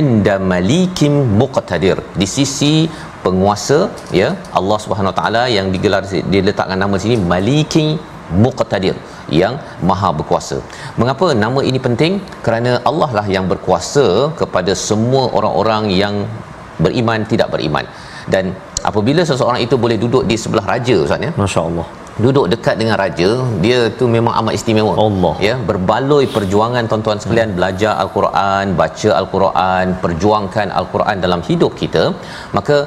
inda 0.00 0.34
malikim 0.52 1.14
muqtadir 1.40 1.96
di 2.20 2.26
sisi 2.36 2.74
penguasa 3.24 3.78
ya 4.20 4.28
Allah 4.58 4.78
Subhanahu 4.84 5.14
taala 5.18 5.42
yang 5.56 5.66
digelar 5.74 6.02
diletakkan 6.34 6.80
nama 6.84 6.98
sini 7.04 7.16
maliki 7.32 7.86
muqtadir 8.44 8.96
yang 9.30 9.54
maha 9.90 10.10
berkuasa. 10.18 10.58
Mengapa 11.00 11.32
nama 11.44 11.60
ini 11.70 11.78
penting? 11.78 12.18
Kerana 12.46 12.82
Allah 12.90 13.10
lah 13.18 13.26
yang 13.36 13.46
berkuasa 13.52 14.34
kepada 14.40 14.74
semua 14.88 15.30
orang-orang 15.38 15.90
yang 16.02 16.14
beriman 16.84 17.22
tidak 17.32 17.50
beriman. 17.54 17.86
Dan 18.26 18.54
apabila 18.90 19.22
seseorang 19.30 19.62
itu 19.66 19.74
boleh 19.74 19.96
duduk 19.96 20.22
di 20.30 20.36
sebelah 20.38 20.66
raja 20.74 20.96
Ustaz 21.06 21.20
ya, 21.26 21.32
masya-Allah 21.36 21.99
duduk 22.24 22.46
dekat 22.52 22.74
dengan 22.80 22.96
raja 23.02 23.28
dia 23.64 23.78
tu 23.98 24.04
memang 24.16 24.34
amat 24.40 24.54
istimewa. 24.58 24.94
Allah. 25.04 25.34
ya 25.46 25.54
berbaloi 25.68 26.24
perjuangan 26.36 26.84
tuan-tuan 26.90 27.20
sekalian 27.22 27.50
belajar 27.58 27.92
al-Quran 28.02 28.74
baca 28.80 29.10
al-Quran 29.20 29.86
perjuangkan 30.04 30.68
al-Quran 30.80 31.16
dalam 31.24 31.42
hidup 31.48 31.74
kita. 31.82 32.04
Maka 32.56 32.78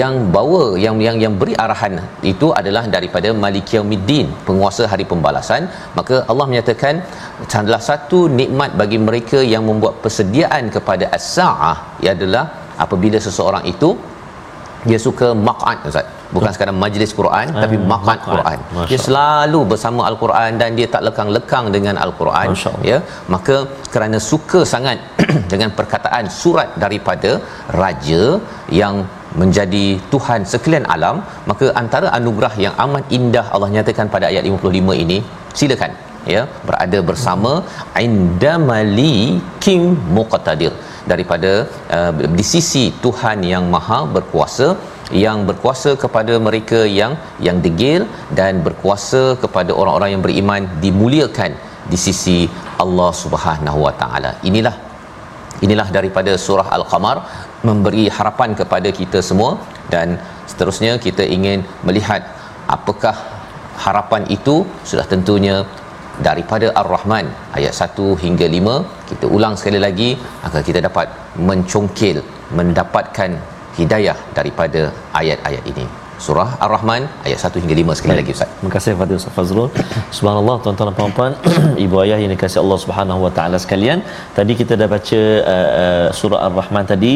yang 0.00 0.14
bawa 0.36 0.64
yang 0.84 0.98
yang 1.06 1.18
yang 1.24 1.36
beri 1.42 1.56
arahan 1.64 1.94
itu 2.32 2.48
adalah 2.60 2.84
daripada 2.96 3.30
Malik 3.44 3.74
Yaumiddin 3.76 4.28
penguasa 4.48 4.86
hari 4.94 5.06
pembalasan. 5.12 5.64
Maka 5.98 6.18
Allah 6.30 6.48
menyatakan 6.52 6.94
salah 7.54 7.82
satu 7.90 8.20
nikmat 8.40 8.72
bagi 8.82 9.00
mereka 9.08 9.40
yang 9.54 9.64
membuat 9.70 9.96
persediaan 10.04 10.64
kepada 10.76 11.06
as-saah 11.18 11.76
adalah 12.14 12.44
apabila 12.84 13.18
seseorang 13.26 13.64
itu 13.72 13.90
dia 14.90 14.98
suka 15.06 15.28
maq'ad 15.48 15.78
ustaz. 15.90 16.06
Bukan 16.34 16.50
sekadar 16.54 16.74
majlis 16.82 17.10
Quran 17.20 17.46
Ah, 17.54 17.62
tapi 17.62 17.76
maq'ad. 17.92 18.18
Quran. 18.34 18.58
Masya 18.76 18.88
dia 18.90 18.98
selalu 19.06 19.60
bersama 19.72 20.02
al-Quran 20.10 20.52
dan 20.60 20.70
dia 20.78 20.86
tak 20.94 21.02
lekang-lekang 21.08 21.66
dengan 21.76 21.96
al-Quran 22.04 22.48
Masya 22.54 22.72
ya. 22.90 22.98
Maka 23.34 23.56
kerana 23.94 24.20
suka 24.30 24.60
sangat 24.74 24.98
dengan 25.52 25.72
perkataan 25.80 26.26
surat 26.42 26.70
daripada 26.84 27.32
raja 27.82 28.22
yang 28.82 28.96
menjadi 29.40 29.84
Tuhan 30.12 30.40
sekalian 30.52 30.86
alam 30.94 31.16
maka 31.50 31.66
antara 31.82 32.08
anugerah 32.18 32.54
yang 32.64 32.74
amat 32.84 33.04
indah 33.18 33.44
Allah 33.54 33.70
nyatakan 33.76 34.08
pada 34.14 34.26
ayat 34.32 34.44
55 34.50 35.04
ini 35.04 35.18
silakan 35.58 35.92
ya 36.34 36.42
berada 36.68 36.98
bersama 37.10 37.52
indamali 38.04 39.14
king 39.64 39.84
muqtadir 40.16 40.72
daripada 41.10 41.52
uh, 41.96 42.12
di 42.38 42.44
sisi 42.52 42.84
Tuhan 43.04 43.38
yang 43.52 43.64
maha 43.74 44.00
berkuasa 44.16 44.68
yang 45.24 45.38
berkuasa 45.48 45.90
kepada 46.02 46.34
mereka 46.46 46.80
yang 46.98 47.12
yang 47.46 47.58
degil 47.64 48.02
dan 48.38 48.62
berkuasa 48.66 49.22
kepada 49.42 49.70
orang-orang 49.80 50.10
yang 50.14 50.22
beriman 50.26 50.62
dimuliakan 50.84 51.52
di 51.92 51.98
sisi 52.06 52.38
Allah 52.84 53.10
Subhanahu 53.22 53.78
Wa 53.86 53.94
Taala. 54.00 54.30
Inilah 54.50 54.74
inilah 55.64 55.88
daripada 55.96 56.32
surah 56.44 56.68
Al-Qamar 56.78 57.16
memberi 57.68 58.04
harapan 58.16 58.50
kepada 58.60 58.88
kita 59.00 59.18
semua 59.28 59.50
dan 59.92 60.18
seterusnya 60.50 60.92
kita 61.06 61.24
ingin 61.36 61.60
melihat 61.86 62.22
apakah 62.76 63.14
harapan 63.84 64.22
itu 64.36 64.56
sudah 64.88 65.06
tentunya 65.12 65.56
daripada 66.26 66.68
Ar-Rahman 66.80 67.26
ayat 67.58 67.72
1 67.72 68.22
hingga 68.24 68.46
5 68.58 69.08
kita 69.10 69.26
ulang 69.36 69.54
sekali 69.60 69.80
lagi 69.86 70.10
agar 70.46 70.62
kita 70.68 70.80
dapat 70.88 71.08
mencongkil 71.48 72.18
mendapatkan 72.58 73.30
hidayah 73.78 74.16
daripada 74.38 74.92
ayat-ayat 75.20 75.64
ini 75.72 75.86
surah 76.26 76.48
Ar-Rahman 76.64 77.08
ayat 77.26 77.38
1 77.50 77.62
hingga 77.64 77.76
5 77.94 77.98
sekali 78.00 78.16
lagi 78.20 78.32
ustaz 78.36 78.52
Terima 78.62 78.74
kasih 78.78 78.90
kepada 78.94 79.12
Ustaz 79.18 79.34
Fazrul. 79.36 79.68
Subhanallah 80.16 80.54
tuan-tuan 80.62 80.86
dan 80.88 80.94
puan-puan, 80.98 81.32
ibu 81.84 81.96
ayah 82.02 82.18
yang 82.22 82.30
dikasihi 82.34 82.60
Allah 82.62 82.78
Subhanahu 82.82 83.26
Wa 83.26 83.32
Taala 83.36 83.58
sekalian. 83.64 83.98
Tadi 84.36 84.52
kita 84.60 84.78
dah 84.80 84.86
baca 84.92 85.20
uh, 85.54 85.70
uh, 85.82 86.06
surah 86.18 86.40
Ar-Rahman 86.46 86.84
tadi 86.92 87.14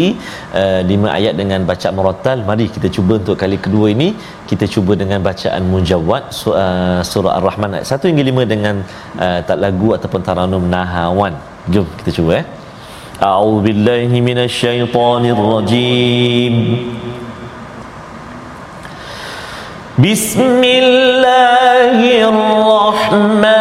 uh, 0.63 0.81
5 0.83 1.07
ayat 1.19 1.35
dengan 1.41 1.63
bacaan 1.71 1.95
murattal. 1.99 2.43
Mari 2.51 2.67
kita 2.77 2.91
cuba 2.97 3.23
untuk 3.23 3.39
kali 3.43 3.63
kedua 3.67 3.95
ini 3.95 4.09
kita 4.51 4.67
cuba 4.75 4.99
dengan 5.03 5.23
bacaan 5.29 5.63
mujawwad 5.75 6.35
su- 6.35 6.51
uh, 6.51 6.99
surah 7.13 7.39
Ar-Rahman 7.39 7.79
ayat 7.79 7.95
1 7.95 8.11
hingga 8.11 8.25
5 8.27 8.53
dengan 8.55 8.83
uh, 9.23 9.39
tak 9.47 9.59
lagu 9.63 9.95
ataupun 9.95 10.27
taranum 10.27 10.67
nahawan. 10.67 11.39
Jom 11.71 11.87
kita 12.03 12.11
cuba 12.19 12.43
eh. 12.43 12.47
A'udzu 13.23 13.63
billahi 13.71 14.19
minasyaitonir 14.31 15.39
rajim. 15.55 16.55
بسم 19.99 20.61
الله 20.65 22.29
الرحمن 22.29 23.56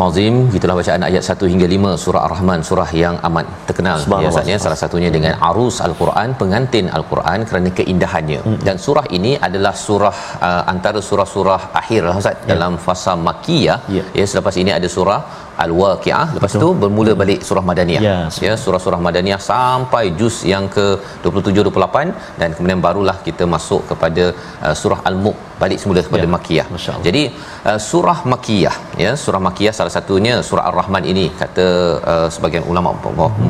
Surah 0.00 0.08
Al-Azim 0.10 0.36
itulah 0.58 0.74
bacaan 0.80 1.02
ayat 1.08 1.22
1 1.32 1.50
hingga 1.52 1.66
5 1.72 2.02
surah 2.02 2.20
Ar-Rahman 2.26 2.60
surah 2.68 2.90
yang 3.00 3.16
amat 3.28 3.46
terkenal 3.68 3.96
ya 3.98 4.04
Subhanallah, 4.04 4.32
Ustaz 4.32 4.50
ya 4.52 4.56
salah 4.64 4.78
satunya 4.82 5.10
dengan 5.16 5.34
arus 5.48 5.76
Al-Quran 5.86 6.28
pengantin 6.40 6.86
Al-Quran 6.98 7.38
kerana 7.48 7.70
keindahannya 7.78 8.40
hmm. 8.46 8.58
dan 8.68 8.76
surah 8.84 9.04
ini 9.18 9.32
adalah 9.48 9.74
surah 9.86 10.16
uh, 10.48 10.62
antara 10.72 11.02
surah-surah 11.08 11.60
akhir 11.82 12.02
lah 12.08 12.16
Ustaz 12.22 12.28
Ya. 12.40 12.48
dalam 12.52 12.72
fasa 12.86 13.12
Makkiyah 13.26 13.78
Ya. 13.96 14.04
ya 14.18 14.24
selepas 14.30 14.54
ini 14.62 14.70
ada 14.78 14.88
surah 14.96 15.20
Al-Waqiah 15.64 16.24
lepas 16.36 16.52
tu 16.62 16.68
bermula 16.82 17.12
balik 17.22 17.40
surah 17.48 17.64
Madaniyah 17.70 18.02
Ya, 18.06 18.16
ya 18.46 18.54
surah-surah 18.64 19.00
Madaniyah 19.06 19.40
sampai 19.50 20.04
juz 20.20 20.36
yang 20.52 20.64
ke 20.76 20.86
27 21.24 21.64
28 21.68 22.40
dan 22.40 22.48
kemudian 22.56 22.80
barulah 22.86 23.16
kita 23.28 23.46
masuk 23.54 23.82
kepada 23.90 24.24
uh, 24.66 24.74
surah 24.82 25.00
Al-Mulk 25.10 25.38
balik 25.62 25.78
semula 25.82 26.00
kepada 26.06 26.26
Ya, 26.64 26.64
Allah. 26.94 27.04
jadi 27.08 27.22
uh, 27.70 27.78
surah 27.90 28.18
Makkiyah 28.32 28.76
ya 29.04 29.12
surah 29.24 29.42
Makkiyah 29.46 29.74
salah 29.78 29.94
satunya 29.96 30.34
surah 30.50 30.64
Ar-Rahman 30.70 31.04
ini 31.12 31.24
kata 31.42 31.66
uh, 32.12 32.28
sebagian 32.36 32.64
ulama 32.72 32.90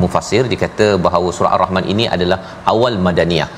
mufassir 0.03 0.43
dia 0.51 0.59
kata 0.65 0.87
bahawa 1.07 1.29
surah 1.37 1.51
Ar-Rahman 1.57 1.85
ini 1.93 2.05
adalah 2.15 2.39
awal 2.73 2.95
Madaniyah 3.07 3.49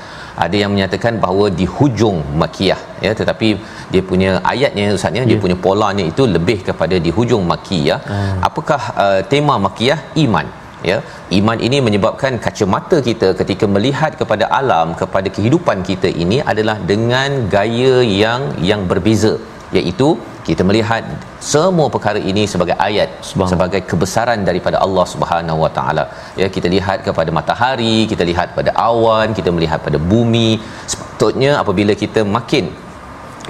ada 0.44 0.56
yang 0.62 0.70
menyatakan 0.74 1.14
bahawa 1.24 1.46
di 1.60 1.66
hujung 1.76 2.18
Makkiyah 2.40 2.80
ya 3.06 3.12
tetapi 3.20 3.48
dia 3.92 4.02
punya 4.10 4.30
ayatnya 4.52 4.84
ustaznya 4.98 5.22
yeah. 5.22 5.30
dia 5.30 5.38
punya 5.44 5.56
polanya 5.66 6.04
itu 6.12 6.24
lebih 6.36 6.58
kepada 6.68 6.98
di 7.06 7.12
hujung 7.18 7.44
Makkiyah 7.52 8.00
Hmm. 8.04 8.38
apakah 8.48 8.80
uh, 9.04 9.20
tema 9.32 9.54
Makkiyah 9.64 9.98
iman 10.24 10.46
ya 10.88 10.96
iman 11.38 11.58
ini 11.66 11.78
menyebabkan 11.86 12.32
kacamata 12.44 12.96
kita 13.08 13.28
ketika 13.40 13.66
melihat 13.74 14.12
kepada 14.20 14.44
alam 14.60 14.88
kepada 15.00 15.28
kehidupan 15.36 15.78
kita 15.90 16.08
ini 16.24 16.38
adalah 16.52 16.76
dengan 16.90 17.30
gaya 17.54 17.94
yang 18.22 18.42
yang 18.70 18.82
berbeza 18.90 19.32
iaitu 19.78 20.08
kita 20.48 20.62
melihat 20.68 21.04
semua 21.52 21.88
perkara 21.94 22.20
ini 22.30 22.42
sebagai 22.52 22.76
ayat 22.86 23.10
sebagai 23.28 23.80
kebesaran 23.90 24.40
daripada 24.48 24.76
Allah 24.86 25.06
Subhanahu 25.12 25.58
Wa 25.64 25.70
Taala. 25.76 26.04
Ya 26.40 26.48
kita 26.56 26.68
lihat 26.76 26.98
kepada 27.06 27.30
matahari 27.38 27.98
kita 28.12 28.24
lihat 28.30 28.48
pada 28.58 28.72
awan 28.88 29.32
kita 29.38 29.52
melihat 29.56 29.80
pada 29.86 29.98
bumi. 30.12 30.50
Sepatutnya 30.92 31.52
apabila 31.62 31.94
kita 32.02 32.22
makin 32.36 32.66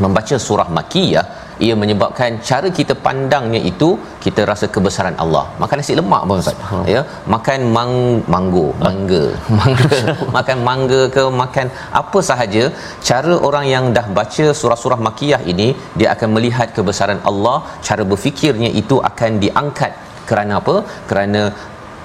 membaca 0.05 0.37
surah 0.47 0.69
makiyah 0.79 1.27
ia 1.67 1.75
menyebabkan 1.83 2.41
cara 2.49 2.69
kita 2.79 2.95
pandangnya 3.07 3.61
itu 3.71 3.89
kita 4.25 4.43
rasa 4.51 4.67
kebesaran 4.75 5.17
Allah. 5.25 5.45
Makan 5.63 5.79
nasi 5.81 5.95
lemak 6.01 6.23
pun 6.29 6.43
ustaz. 6.43 6.57
Ya 6.95 7.03
makan 7.35 7.61
mang 7.77 7.95
manggo 8.35 8.67
mangga. 8.87 9.25
Mangga. 9.61 9.99
Makan 10.37 10.59
mangga 10.69 11.01
ke 11.17 11.25
makan 11.43 11.67
apa 12.01 12.19
sahaja 12.31 12.65
cara 13.09 13.35
orang 13.49 13.67
yang 13.75 13.85
dah 13.97 14.07
baca 14.19 14.47
surah-surah 14.61 15.01
makiyah 15.09 15.43
ini 15.53 15.69
dia 15.99 16.09
akan 16.15 16.29
melihat 16.37 16.71
kebesaran 16.79 17.21
Allah. 17.31 17.59
Cara 17.87 18.03
berfikirnya 18.13 18.73
itu 18.83 18.99
akan 19.11 19.33
diangkat. 19.45 19.93
Kerana 20.29 20.53
apa? 20.61 20.77
Kerana 21.09 21.41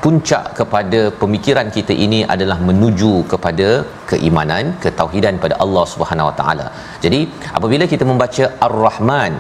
puncak 0.03 0.43
kepada 0.59 0.99
pemikiran 1.21 1.67
kita 1.77 1.93
ini 2.05 2.19
adalah 2.33 2.57
menuju 2.69 3.13
kepada 3.31 3.69
keimanan 4.11 4.65
ketauhidan 4.83 5.37
pada 5.43 5.55
Allah 5.63 5.85
Subhanahu 5.93 6.29
Wa 6.29 6.35
Taala. 6.39 6.67
Jadi 7.05 7.21
apabila 7.57 7.85
kita 7.93 8.05
membaca 8.11 8.45
Ar-Rahman 8.67 9.33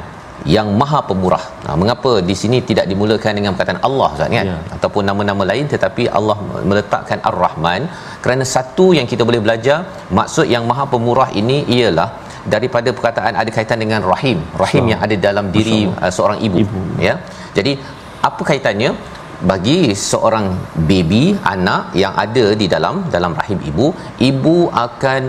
yang 0.55 0.67
Maha 0.81 0.99
Pemurah. 1.07 1.43
Nah, 1.65 1.75
mengapa 1.81 2.11
di 2.29 2.35
sini 2.41 2.57
tidak 2.69 2.85
dimulakan 2.91 3.33
dengan 3.37 3.51
perkataan 3.53 3.81
Allah 3.87 4.09
Ustaz 4.15 4.29
kan? 4.35 4.45
Ya. 4.51 4.57
Ataupun 4.75 5.03
nama-nama 5.09 5.43
lain 5.51 5.65
tetapi 5.73 6.03
Allah 6.19 6.37
meletakkan 6.69 7.19
Ar-Rahman 7.29 7.81
kerana 8.23 8.43
satu 8.55 8.85
yang 8.97 9.07
kita 9.11 9.25
boleh 9.29 9.41
belajar 9.45 9.79
maksud 10.19 10.47
yang 10.55 10.63
Maha 10.71 10.85
Pemurah 10.93 11.29
ini 11.41 11.57
ialah 11.77 12.09
daripada 12.53 12.89
perkataan 12.97 13.33
ada 13.41 13.51
kaitan 13.55 13.79
dengan 13.83 14.01
rahim 14.11 14.39
rahim 14.63 14.83
so, 14.85 14.91
yang 14.91 15.01
ada 15.05 15.15
dalam 15.27 15.45
diri 15.55 15.79
uh, 15.91 16.11
seorang 16.17 16.39
ibu. 16.47 16.57
ibu 16.63 16.81
ya 17.07 17.15
jadi 17.57 17.71
apa 18.29 18.41
kaitannya 18.49 18.91
bagi 19.49 19.79
seorang 20.09 20.47
baby 20.89 21.23
anak 21.53 21.95
yang 22.01 22.13
ada 22.23 22.45
di 22.61 22.65
dalam 22.73 22.95
dalam 23.13 23.33
rahim 23.39 23.59
ibu 23.69 23.87
ibu 24.29 24.57
akan 24.85 25.21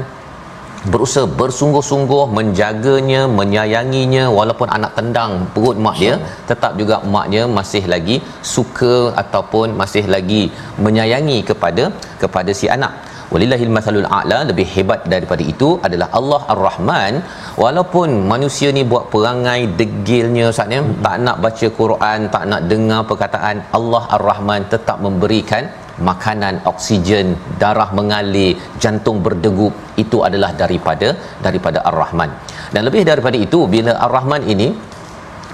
berusaha 0.92 1.28
bersungguh-sungguh 1.40 2.22
menjaganya 2.36 3.22
menyayanginya 3.38 4.24
walaupun 4.36 4.68
anak 4.76 4.92
tendang 4.98 5.32
perut 5.54 5.76
mak 5.86 5.96
dia 6.00 6.14
tetap 6.50 6.72
juga 6.80 6.96
maknya 7.14 7.42
masih 7.58 7.84
lagi 7.92 8.16
suka 8.52 8.94
ataupun 9.22 9.76
masih 9.80 10.04
lagi 10.14 10.42
menyayangi 10.86 11.38
kepada 11.50 11.84
kepada 12.22 12.52
si 12.60 12.68
anak 12.76 12.94
walillahil 13.32 13.72
masalul 13.76 14.08
a'la 14.18 14.38
lebih 14.50 14.66
hebat 14.74 15.00
daripada 15.12 15.42
itu 15.52 15.68
adalah 15.86 16.08
Allah 16.18 16.40
Ar-Rahman 16.54 17.14
walaupun 17.62 18.08
manusia 18.32 18.70
ni 18.78 18.82
buat 18.92 19.04
perangai 19.14 19.60
degilnya 19.80 20.46
saatnya 20.56 20.80
hmm. 20.84 20.96
tak 21.06 21.16
nak 21.26 21.36
baca 21.44 21.68
Quran 21.80 22.20
tak 22.34 22.44
nak 22.52 22.62
dengar 22.72 23.00
perkataan 23.10 23.58
Allah 23.78 24.02
Ar-Rahman 24.18 24.62
tetap 24.74 24.98
memberikan 25.06 25.64
makanan 26.08 26.54
oksigen 26.70 27.26
darah 27.62 27.90
mengalir 27.98 28.52
jantung 28.82 29.18
berdegup 29.24 29.74
itu 30.02 30.18
adalah 30.28 30.50
daripada 30.62 31.08
daripada 31.46 31.78
ar-rahman 31.90 32.30
dan 32.74 32.82
lebih 32.88 33.02
daripada 33.10 33.38
itu 33.46 33.60
bila 33.74 33.94
ar-rahman 34.06 34.44
ini 34.54 34.68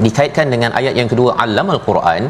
dikaitkan 0.05 0.47
dengan 0.55 0.71
ayat 0.79 0.95
yang 1.01 1.09
kedua 1.13 1.31
alam 1.45 1.69
al-Quran 1.77 2.23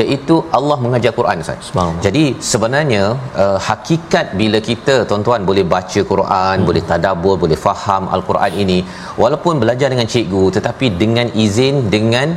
iaitu 0.00 0.36
Allah 0.58 0.76
mengajar 0.84 1.12
Quran 1.18 1.44
Ustaz. 1.44 1.70
Jadi 2.06 2.24
sebenarnya 2.50 3.02
uh, 3.44 3.58
hakikat 3.68 4.26
bila 4.40 4.60
kita 4.70 4.96
tuan-tuan 5.10 5.42
boleh 5.50 5.64
baca 5.74 6.00
Quran, 6.12 6.56
hmm. 6.58 6.68
boleh 6.68 6.82
tadabbur, 6.90 7.36
boleh 7.44 7.58
faham 7.66 8.04
al-Quran 8.16 8.52
ini 8.64 8.78
walaupun 9.22 9.56
belajar 9.64 9.88
dengan 9.94 10.08
cikgu 10.14 10.44
tetapi 10.58 10.88
dengan 11.02 11.28
izin 11.46 11.76
dengan 11.96 12.28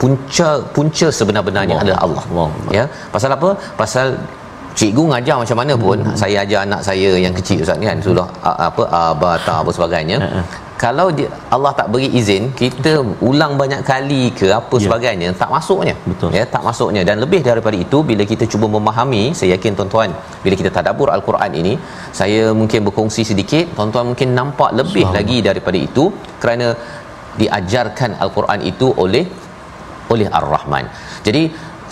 punca 0.00 0.48
punca 0.76 1.08
sebenar-benarnya 1.18 1.76
Allah. 1.76 1.84
adalah 1.84 2.00
Allah. 2.06 2.24
Allah. 2.30 2.72
Ya. 2.78 2.84
Pasal 3.14 3.30
apa? 3.38 3.50
Pasal 3.82 4.06
cikgu 4.78 5.02
ngajar 5.10 5.36
macam 5.42 5.58
mana 5.60 5.74
pun 5.84 5.98
hmm. 6.02 6.16
saya 6.20 6.36
ajar 6.44 6.60
anak 6.66 6.80
saya 6.88 7.10
yang 7.24 7.34
kecil 7.38 7.58
ustaz 7.64 7.78
kan 7.88 7.98
sudah 8.06 8.26
apa 8.68 8.84
abata 9.00 9.54
apa 9.62 9.70
sebagainya 9.76 10.18
uh-huh. 10.26 10.44
Kalau 10.82 11.06
dia, 11.16 11.28
Allah 11.54 11.72
tak 11.78 11.88
beri 11.92 12.08
izin 12.20 12.44
kita 12.60 12.92
ulang 13.28 13.52
banyak 13.60 13.82
kali 13.90 14.22
ke 14.38 14.46
apa 14.58 14.74
yeah. 14.76 14.84
sebagainya 14.84 15.28
tak 15.42 15.50
masuknya 15.54 15.94
Betul. 16.10 16.30
ya 16.38 16.44
tak 16.54 16.62
masuknya 16.68 17.02
dan 17.08 17.16
lebih 17.24 17.40
daripada 17.48 17.76
itu 17.84 17.98
bila 18.10 18.24
kita 18.32 18.46
cuba 18.52 18.66
memahami 18.76 19.22
saya 19.38 19.50
yakin 19.54 19.78
tuan-tuan 19.78 20.12
bila 20.44 20.54
kita 20.60 20.72
tadabbur 20.76 21.10
al-Quran 21.16 21.52
ini 21.60 21.74
saya 22.20 22.42
mungkin 22.60 22.82
berkongsi 22.88 23.24
sedikit 23.30 23.66
tuan-tuan 23.76 24.06
mungkin 24.10 24.30
nampak 24.40 24.72
lebih 24.80 25.04
Selama. 25.06 25.18
lagi 25.18 25.38
daripada 25.48 25.78
itu 25.88 26.06
kerana 26.42 26.68
diajarkan 27.42 28.10
al-Quran 28.24 28.60
itu 28.72 28.88
oleh 29.04 29.24
oleh 30.14 30.28
ar-Rahman 30.38 30.86
jadi 31.28 31.44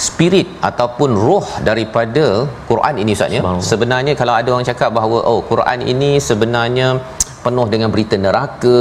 spirit 0.07 0.49
ataupun 0.69 1.11
roh 1.27 1.47
daripada 1.69 2.25
Quran 2.71 2.95
ini 3.03 3.13
Ustaz 3.17 3.35
ya. 3.37 3.43
Sebenarnya 3.71 4.13
kalau 4.21 4.35
ada 4.39 4.49
orang 4.55 4.69
cakap 4.71 4.91
bahawa 4.99 5.19
oh 5.31 5.41
Quran 5.51 5.79
ini 5.93 6.11
sebenarnya 6.29 6.87
penuh 7.45 7.67
dengan 7.73 7.89
berita 7.95 8.17
neraka, 8.25 8.81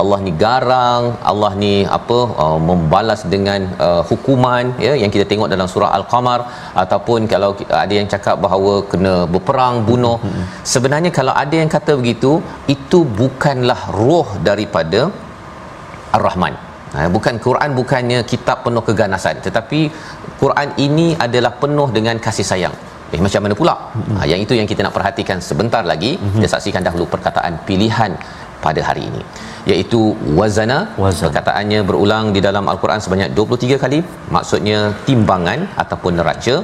Allah 0.00 0.18
ni 0.26 0.32
garang, 0.42 1.04
Allah 1.30 1.52
ni 1.62 1.74
apa 1.98 2.18
uh, 2.44 2.58
membalas 2.68 3.22
dengan 3.34 3.60
uh, 3.86 4.02
hukuman 4.10 4.64
ya 4.86 4.92
yang 5.02 5.12
kita 5.14 5.24
tengok 5.32 5.50
dalam 5.54 5.68
surah 5.72 5.90
Al-Qamar 5.98 6.40
ataupun 6.84 7.28
kalau 7.32 7.50
ada 7.84 7.94
yang 8.00 8.08
cakap 8.14 8.36
bahawa 8.46 8.74
kena 8.92 9.14
berperang, 9.34 9.76
bunuh. 9.90 10.16
Sebenarnya 10.74 11.12
kalau 11.18 11.34
ada 11.44 11.56
yang 11.62 11.70
kata 11.76 11.94
begitu, 12.00 12.32
itu 12.76 13.00
bukanlah 13.22 13.80
roh 14.00 14.28
daripada 14.50 15.02
Ar-Rahman. 16.18 16.54
Ha, 16.96 17.00
bukan 17.14 17.34
Quran 17.46 17.70
bukannya 17.78 18.18
kitab 18.30 18.64
penuh 18.66 18.82
keganasan 18.86 19.44
tetapi 19.46 19.80
Quran 20.42 20.68
ini 20.86 21.06
adalah 21.26 21.52
penuh 21.62 21.88
dengan 21.96 22.16
kasih 22.26 22.46
sayang. 22.50 22.76
Eh 23.14 23.20
macam 23.26 23.40
mana 23.44 23.54
pula? 23.60 23.74
Mm-hmm. 23.78 24.16
Ha, 24.18 24.26
yang 24.32 24.40
itu 24.44 24.54
yang 24.58 24.68
kita 24.72 24.80
nak 24.86 24.94
perhatikan 24.98 25.38
sebentar 25.48 25.82
lagi. 25.92 26.12
Mm-hmm. 26.16 26.40
Kita 26.40 26.48
saksikan 26.54 26.82
dahulu 26.88 27.04
perkataan 27.14 27.54
pilihan 27.68 28.12
pada 28.64 28.80
hari 28.88 29.02
ini 29.10 29.22
iaitu 29.72 30.00
wazana 30.38 30.78
Wazan. 31.02 31.26
perkataannya 31.28 31.80
berulang 31.88 32.26
di 32.36 32.40
dalam 32.46 32.64
al-Quran 32.72 33.02
sebanyak 33.04 33.30
23 33.38 33.82
kali 33.84 34.00
maksudnya 34.36 34.78
timbangan 35.08 35.60
ataupun 35.82 36.14
neraca 36.20 36.56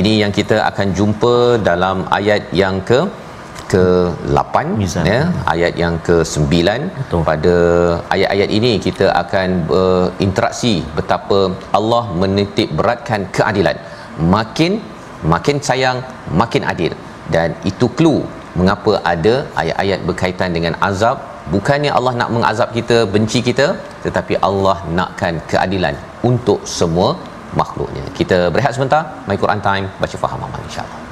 ini 0.00 0.12
yang 0.22 0.32
kita 0.38 0.56
akan 0.70 0.88
jumpa 0.98 1.34
dalam 1.70 1.98
ayat 2.18 2.44
yang 2.62 2.76
ke 2.90 3.00
ke-8 3.72 4.56
ya 5.12 5.20
ayat 5.54 5.72
yang 5.82 5.94
ke-9 6.06 6.52
pada 7.28 7.56
ayat-ayat 8.14 8.50
ini 8.58 8.72
kita 8.86 9.06
akan 9.22 9.48
berinteraksi 9.70 10.74
betapa 10.98 11.40
Allah 11.78 12.04
menitip 12.22 12.70
beratkan 12.78 13.22
keadilan 13.38 13.76
makin 14.36 14.72
makin 15.32 15.58
sayang 15.68 15.98
makin 16.42 16.64
adil. 16.72 16.92
Dan 17.34 17.56
itu 17.70 17.88
clue 17.98 18.22
mengapa 18.58 18.92
ada 19.12 19.34
ayat-ayat 19.62 20.00
berkaitan 20.10 20.52
dengan 20.56 20.76
azab. 20.90 21.18
Bukannya 21.54 21.90
Allah 21.98 22.12
nak 22.20 22.30
mengazab 22.36 22.70
kita 22.78 22.96
benci 23.14 23.40
kita 23.48 23.66
tetapi 24.04 24.36
Allah 24.48 24.76
nakkan 25.00 25.34
keadilan 25.50 25.96
untuk 26.30 26.60
semua 26.78 27.10
makhluknya. 27.60 28.04
Kita 28.20 28.38
berehat 28.54 28.74
sebentar. 28.76 29.02
My 29.28 29.38
Quran 29.44 29.62
time 29.68 29.86
baca 30.00 30.16
faham 30.24 30.40
amal 30.48 30.62
insyaallah 30.70 31.07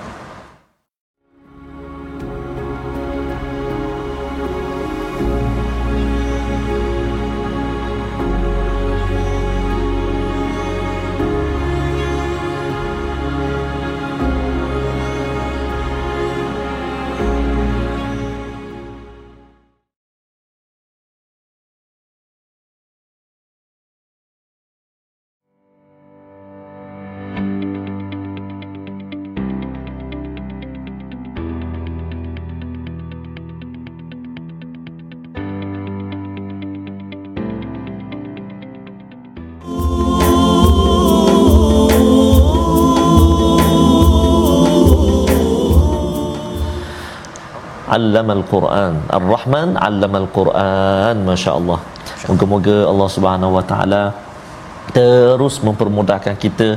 allamal 47.98 48.44
quran 48.52 48.94
ar-rahman 49.18 49.70
allamal 49.88 50.28
quran 50.38 51.16
masya-Allah. 51.30 51.80
Moga-moga 52.28 52.78
Allah 52.92 53.08
Subhanahu 53.16 53.56
wa 53.58 53.64
taala 53.72 54.04
terus 54.96 55.54
mempermudahkan 55.66 56.34
kita 56.44 56.68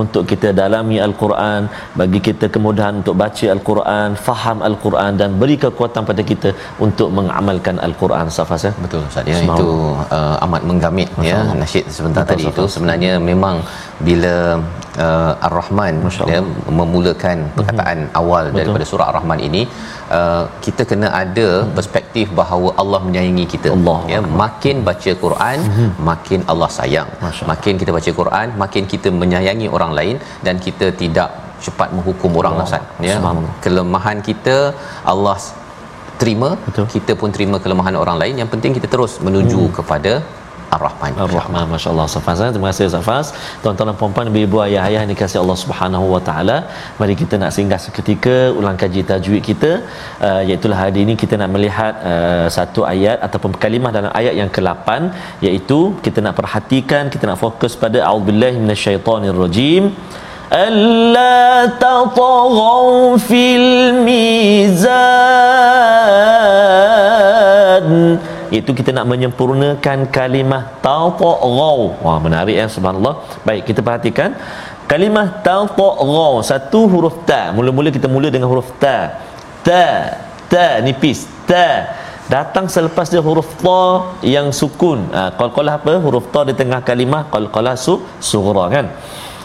untuk 0.00 0.22
kita 0.30 0.48
dalami 0.60 0.96
al-Quran 1.06 1.60
bagi 2.00 2.20
kita 2.28 2.46
kemudahan 2.54 2.94
untuk 3.00 3.16
baca 3.22 3.46
al-Quran 3.56 4.08
faham 4.26 4.58
al-Quran 4.68 5.12
dan 5.20 5.30
beri 5.40 5.56
kekuatan 5.64 6.02
pada 6.10 6.22
kita 6.30 6.50
untuk 6.86 7.08
mengamalkan 7.18 7.76
al-Quran. 7.88 8.26
Safas 8.38 8.64
ya 8.68 8.72
betul 8.84 9.02
ustaz. 9.10 9.30
Ya 9.32 9.38
itu 9.48 9.68
uh, 10.18 10.44
amat 10.46 10.64
menggamit 10.70 11.08
ya 11.30 11.38
nasyid 11.62 11.84
sebentar 11.98 12.22
betul, 12.24 12.32
tadi 12.32 12.44
Safas. 12.48 12.58
itu. 12.58 12.64
Sebenarnya 12.76 13.12
memang 13.30 13.56
bila 14.08 14.34
uh, 15.04 15.46
Ar-Rahman 15.48 15.94
ya 16.32 16.40
memulakan 16.80 17.38
perkataan 17.56 17.98
mm-hmm. 18.04 18.20
awal 18.22 18.44
betul. 18.48 18.58
daripada 18.58 18.84
surah 18.90 19.06
Ar-Rahman 19.12 19.40
ini 19.48 19.62
uh, 20.18 20.44
kita 20.66 20.82
kena 20.90 21.08
ada 21.22 21.48
perspektif 21.78 22.26
bahawa 22.40 22.70
Allah 22.82 23.00
menyayangi 23.06 23.46
kita. 23.54 23.70
Allah. 23.76 23.98
ya 24.12 24.20
makin 24.42 24.76
baca 24.88 25.12
Quran 25.24 25.58
makin 26.10 26.40
Allah 26.52 26.70
sayang. 26.78 27.10
Makin 27.52 27.74
kita 27.82 27.92
baca 27.98 28.12
Quran 28.20 28.48
makin 28.64 28.86
kita 28.94 29.10
menyayangi 29.22 29.68
orang 29.76 29.94
lain 30.00 30.16
dan 30.48 30.56
kita 30.66 30.88
tidak 31.02 31.30
cepat 31.64 31.88
menghukum 31.96 32.32
orang 32.40 32.54
oh, 32.62 32.66
ya 33.06 33.14
kelemahan 33.64 34.18
kita 34.28 34.56
Allah 35.12 35.38
terima 36.20 36.50
Betul. 36.66 36.86
kita 36.94 37.12
pun 37.20 37.30
terima 37.36 37.56
kelemahan 37.64 37.96
orang 38.02 38.18
lain. 38.22 38.34
Yang 38.42 38.50
penting 38.54 38.72
kita 38.78 38.88
terus 38.94 39.14
menuju 39.28 39.60
hmm. 39.64 39.74
kepada 39.78 40.12
Ar-Rahman. 40.75 41.11
Ar-Rahman 41.25 41.65
masya-Allah. 41.73 42.07
Safaz, 42.13 42.39
terima 42.55 42.69
kasih 42.71 42.85
Safaz. 42.95 43.27
Tuan-tuan 43.63 43.87
dan 43.89 43.97
puan-puan, 43.99 44.27
ibu-ibu, 44.31 44.57
ayah-ayah 44.65 44.99
yang 45.03 45.11
dikasihi 45.13 45.39
Allah 45.43 45.57
Subhanahu 45.63 46.05
wa 46.13 46.21
taala, 46.27 46.57
mari 46.99 47.15
kita 47.21 47.35
nak 47.41 47.51
singgah 47.57 47.79
seketika 47.85 48.35
ulang 48.59 48.77
kaji 48.83 49.01
tajwid 49.11 49.43
kita. 49.49 49.71
Uh, 50.27 50.41
iaitu 50.47 50.73
hari 50.81 50.99
ini 51.05 51.13
kita 51.23 51.37
nak 51.41 51.49
melihat 51.55 51.93
uh, 52.11 52.47
satu 52.57 52.81
ayat 52.93 53.17
ataupun 53.27 53.51
kalimah 53.65 53.91
dalam 53.97 54.11
ayat 54.21 54.33
yang 54.41 54.49
ke-8 54.55 54.87
iaitu 55.47 55.79
kita 56.07 56.19
nak 56.25 56.35
perhatikan, 56.41 57.03
kita 57.13 57.23
nak 57.29 57.39
fokus 57.45 57.73
pada 57.85 57.99
auzubillahi 58.09 58.57
minasyaitonirrajim. 58.65 59.85
ألا 60.53 61.65
تطغوا 61.81 63.17
في 63.17 63.43
الميزان 63.57 64.83
iaitu 68.54 68.72
kita 68.72 68.90
nak 68.96 69.06
menyempurnakan 69.10 70.08
kalimah 70.08 70.80
taqaw 70.84 71.78
wah 72.04 72.18
menarik 72.22 72.56
ya 72.56 72.66
subhanallah. 72.66 73.14
Baik 73.46 73.68
kita 73.68 73.80
perhatikan. 73.86 74.34
Kalimah 74.90 75.44
taqaw 75.44 76.40
satu 76.40 76.88
huruf 76.88 77.22
ta. 77.28 77.52
Mula-mula 77.56 77.88
kita 77.92 78.08
mula 78.08 78.28
dengan 78.32 78.48
huruf 78.52 78.68
ta. 78.82 79.20
Ta 79.66 79.84
ta 80.48 80.80
nipis 80.80 81.28
ta. 81.44 81.94
Datang 82.28 82.68
selepas 82.68 83.08
dia 83.08 83.24
huruf 83.24 83.48
ta 83.60 84.12
yang 84.20 84.52
sukun. 84.52 85.08
Ha, 85.16 85.32
qalqalah 85.40 85.80
apa? 85.80 85.96
Huruf 85.96 86.28
ta 86.28 86.44
di 86.44 86.52
tengah 86.52 86.84
kalimah 86.84 87.28
qalqalah 87.32 87.72
su 87.76 88.04
sughra 88.20 88.68
kan? 88.68 88.86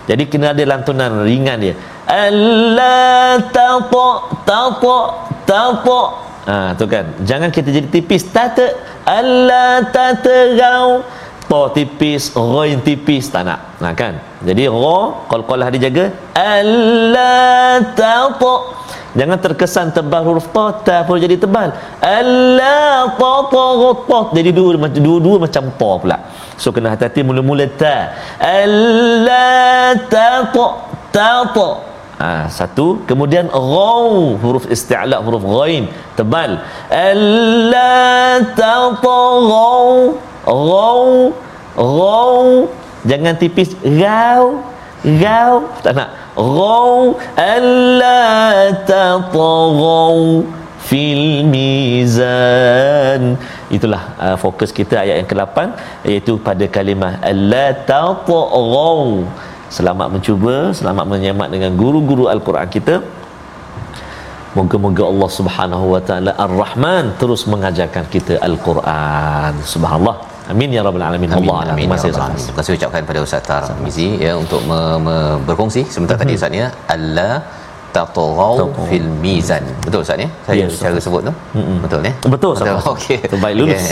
Jadi 0.04 0.28
kena 0.28 0.52
ada 0.52 0.64
lantunan 0.68 1.24
ringan 1.24 1.64
dia. 1.64 1.76
Alla 2.04 3.40
tata 3.56 4.08
tata 4.44 5.00
tata 5.48 6.02
ha 6.50 6.76
tu 6.80 6.86
kan. 6.90 7.06
Jangan 7.24 7.50
kita 7.52 7.70
jadi 7.72 7.88
tipis. 7.88 8.24
Tata 8.28 8.68
alla 9.04 9.84
tatarau 9.96 11.04
ta 11.48 11.62
tipis 11.76 12.32
ghain 12.34 12.80
tipis. 12.82 13.30
Tak 13.34 13.44
nak. 13.48 13.60
Nah 13.84 13.94
kan? 13.96 14.20
Jadi 14.44 14.68
ra 14.68 15.00
qalqalah 15.32 15.68
dijaga. 15.74 16.06
Alla 16.36 17.80
tata 17.96 18.56
Jangan 19.14 19.38
terkesan 19.38 19.94
tebal 19.94 20.26
huruf 20.26 20.50
ta, 20.50 20.74
ta 20.82 21.06
pun 21.06 21.22
jadi 21.22 21.38
tebal. 21.38 21.70
Alla 22.02 23.14
ta 23.14 23.34
ta 23.46 23.66
ta 24.10 24.20
jadi 24.34 24.50
dua 24.50 24.74
macam 24.74 24.98
dua-dua 24.98 25.38
macam 25.46 25.70
ta 25.70 25.92
pula. 26.02 26.18
So 26.58 26.74
kena 26.74 26.98
hati-hati 26.98 27.22
mula-mula. 27.22 27.70
Ta. 27.78 28.10
Alla 28.42 29.94
ta 30.10 30.50
ta 30.50 30.66
ta 31.14 31.30
ta. 31.54 31.93
Ha, 32.24 32.48
satu. 32.58 33.04
Kemudian 33.10 33.52
ghaw 33.52 34.40
huruf 34.44 34.66
isti'la 34.76 35.18
huruf 35.26 35.44
ghain 35.56 35.92
tebal. 36.18 36.52
Alla 36.88 38.40
ta 38.60 38.76
ta 39.04 39.18
ghaw 39.52 39.88
ghaw. 40.48 41.04
Ghaw 41.76 42.48
jangan 43.12 43.36
tipis 43.42 43.76
ghaw 43.84 44.56
ghaw. 45.04 45.54
Tak 45.84 45.94
nak. 46.00 46.10
Ghaw 46.40 46.96
alla 47.36 48.24
tatghaw 48.88 50.18
fil 50.88 51.44
mizan. 51.54 53.24
Itulah 53.68 54.04
uh, 54.26 54.36
fokus 54.40 54.72
kita 54.80 54.96
ayat 55.04 55.16
yang 55.20 55.30
ke-8 55.32 55.58
iaitu 56.08 56.40
pada 56.48 56.66
kalimah 56.72 57.20
alla 57.20 57.66
tatghaw 57.92 59.28
selamat 59.78 60.08
mencuba 60.16 60.56
selamat 60.80 61.06
menyemak 61.14 61.50
dengan 61.56 61.72
guru-guru 61.82 62.26
al-Quran 62.34 62.70
kita 62.78 62.96
Moga-moga 64.58 65.04
Allah 65.12 65.30
Subhanahu 65.38 65.86
wa 65.94 66.02
taala 66.08 66.32
Ar-Rahman 66.46 67.06
terus 67.22 67.42
mengajarkan 67.50 68.06
kita 68.14 68.38
Al-Quran. 68.48 69.54
Subhanallah. 69.72 70.16
Amin 70.54 70.70
ya 70.76 70.82
rabbal 70.86 71.06
alamin. 71.10 71.34
Amin, 71.34 71.50
Allah 71.50 71.74
amin, 71.74 71.90
Terima 71.90 71.96
ya 71.98 71.98
kasih 71.98 72.10
Ustaz. 72.14 72.38
Terima 72.46 72.58
kasih 72.62 72.72
ucapkan 72.78 73.02
pada 73.10 73.20
Ustaz 73.26 73.42
Tarmizi 73.50 74.08
ya 74.26 74.34
untuk 74.38 74.62
me, 74.70 74.80
me, 75.06 75.16
berkongsi 75.50 75.82
sebentar 75.96 76.22
tadi 76.22 76.38
Ustaz 76.38 76.54
ya 76.62 76.68
alla 76.96 77.30
Tatghaw. 77.96 78.56
fil 78.90 79.08
mizan. 79.24 79.64
Betul 79.86 80.02
Ustaz 80.06 80.18
ya? 80.18 80.30
Saya 80.46 80.66
Yes, 80.66 80.80
cara 80.82 81.00
sebut 81.06 81.22
tu. 81.28 81.34
Betul 81.84 82.00
ya? 82.08 82.14
Betul, 82.34 82.50
Ustaz. 82.58 82.86
Okey. 82.94 83.18
Terbaik 83.34 83.56
lulus. 83.60 83.84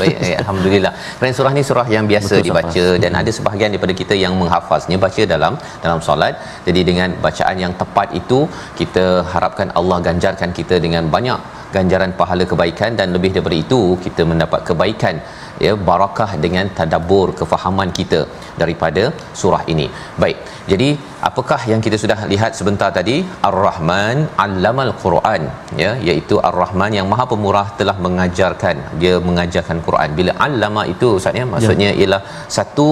Baik. 0.00 0.16
Ya, 0.30 0.36
alhamdulillah. 0.42 0.92
Kerana 1.18 1.32
surah 1.38 1.52
ni 1.56 1.62
surah 1.70 1.86
yang 1.96 2.04
biasa 2.12 2.32
Betul, 2.34 2.46
dibaca 2.48 2.82
Safas. 2.84 3.02
dan 3.04 3.12
ada 3.20 3.30
sebahagian 3.38 3.70
daripada 3.74 3.94
kita 4.00 4.14
yang 4.24 4.34
menghafaznya 4.40 4.98
baca 5.04 5.22
dalam 5.34 5.52
dalam 5.84 6.00
solat. 6.08 6.34
Jadi 6.66 6.80
dengan 6.90 7.08
bacaan 7.26 7.56
yang 7.64 7.72
tepat 7.82 8.08
itu 8.20 8.40
kita 8.80 9.04
harapkan 9.32 9.70
Allah 9.78 9.98
ganjarkan 10.08 10.50
kita 10.58 10.76
dengan 10.86 11.06
banyak 11.16 11.40
ganjaran 11.76 12.10
pahala 12.20 12.44
kebaikan 12.52 12.96
dan 12.98 13.12
lebih 13.14 13.30
daripada 13.34 13.56
itu 13.64 13.80
kita 14.04 14.22
mendapat 14.30 14.60
kebaikan 14.68 15.14
ya 15.66 15.72
barakah 15.88 16.30
dengan 16.44 16.66
tadabbur 16.78 17.28
kefahaman 17.40 17.90
kita 17.98 18.20
daripada 18.60 19.04
surah 19.40 19.62
ini. 19.72 19.86
Baik. 20.22 20.38
Jadi 20.70 20.88
apakah 21.28 21.60
yang 21.72 21.82
kita 21.86 21.96
sudah 22.04 22.18
lihat 22.32 22.52
sebentar 22.58 22.88
tadi? 22.98 23.16
Ar-Rahman 23.50 24.18
'allamal 24.44 24.92
Quran 25.04 25.44
ya 25.82 25.92
iaitu 26.08 26.36
Ar-Rahman 26.50 26.92
yang 26.98 27.08
Maha 27.12 27.26
Pemurah 27.32 27.66
telah 27.80 27.96
mengajarkan 28.06 28.76
dia 29.02 29.14
mengajarkan 29.28 29.80
Quran. 29.88 30.10
Bila 30.20 30.34
'allama 30.46 30.84
itu 30.94 31.08
Ustaz 31.20 31.40
ya 31.40 31.46
maksudnya 31.54 31.92
ialah 32.00 32.22
satu 32.58 32.88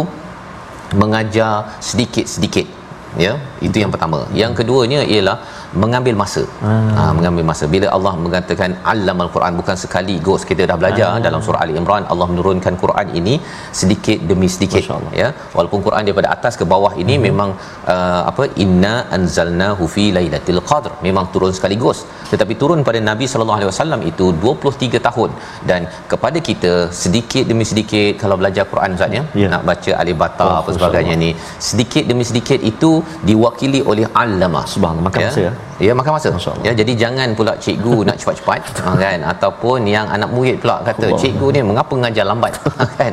mengajar 1.02 1.52
sedikit-sedikit 1.90 2.75
ya 3.24 3.32
itu 3.66 3.76
yang 3.82 3.92
pertama. 3.94 4.18
Yang 4.40 4.52
keduanya 4.58 5.00
ialah 5.14 5.36
mengambil 5.82 6.14
masa. 6.22 6.42
Hmm. 6.64 6.90
ha, 6.96 7.02
mengambil 7.18 7.44
masa. 7.50 7.64
Bila 7.74 7.86
Allah 7.96 8.12
mengatakan 8.24 8.70
allamal 8.92 9.30
quran 9.34 9.54
bukan 9.60 9.76
sekali 9.84 10.14
gos 10.28 10.44
kita 10.50 10.62
dah 10.70 10.76
belajar 10.82 11.08
Hmm. 11.14 11.24
dalam 11.26 11.40
surah 11.46 11.60
ali 11.64 11.74
imran 11.80 12.04
Allah 12.12 12.26
menurunkan 12.32 12.74
Quran 12.82 13.08
ini 13.20 13.34
sedikit 13.80 14.18
demi 14.30 14.48
sedikit. 14.54 14.82
Ya 15.20 15.28
walaupun 15.56 15.80
Quran 15.86 16.02
daripada 16.08 16.30
atas 16.36 16.54
ke 16.60 16.64
bawah 16.72 16.92
ini 17.02 17.14
hmm. 17.16 17.24
memang 17.28 17.50
uh, 17.94 18.22
apa 18.30 18.46
inna 18.64 18.94
anzalnahu 19.18 19.84
fi 19.94 20.06
lailatul 20.18 20.62
qadr. 20.70 20.92
Memang 21.08 21.26
turun 21.34 21.52
sekaligus 21.58 22.00
tetapi 22.32 22.54
turun 22.62 22.80
pada 22.88 23.00
Nabi 23.10 23.26
sallallahu 23.32 23.58
alaihi 23.60 23.70
wasallam 23.72 24.00
itu 24.12 24.28
23 24.46 25.06
tahun. 25.08 25.30
Dan 25.70 25.80
kepada 26.12 26.38
kita 26.50 26.72
sedikit 27.02 27.44
demi 27.52 27.64
sedikit 27.72 28.12
kalau 28.22 28.36
belajar 28.42 28.64
Quran 28.72 28.96
Ustaz 28.98 29.12
ya 29.18 29.22
Ya. 29.42 29.48
nak 29.52 29.62
baca 29.68 29.92
alif 30.02 30.16
bata 30.22 30.44
Oh, 30.46 30.56
apa 30.60 30.70
sebagainya 30.76 31.14
ni 31.22 31.30
sedikit 31.68 32.04
demi 32.10 32.24
sedikit 32.30 32.60
itu 32.70 32.90
diwakili 33.28 33.80
oleh 33.90 34.06
allama 34.22 34.62
Subhanallah, 34.72 35.04
makan 35.08 35.20
masa 35.26 35.40
ya. 35.46 35.52
ya 35.86 35.92
makan 36.00 36.12
masa 36.16 36.28
ya 36.66 36.72
jadi 36.80 36.92
jangan 37.02 37.28
pula 37.38 37.52
cikgu 37.64 37.96
nak 38.08 38.16
cepat-cepat 38.20 38.60
ha, 38.86 38.90
kan 39.04 39.18
ataupun 39.32 39.88
yang 39.94 40.06
anak 40.16 40.30
murid 40.36 40.56
pula 40.64 40.76
kata 40.88 41.06
Allah. 41.08 41.20
cikgu 41.22 41.46
ni 41.56 41.60
mengapa 41.70 41.92
mengajar 41.98 42.26
lambat 42.30 42.52
kan 42.98 43.12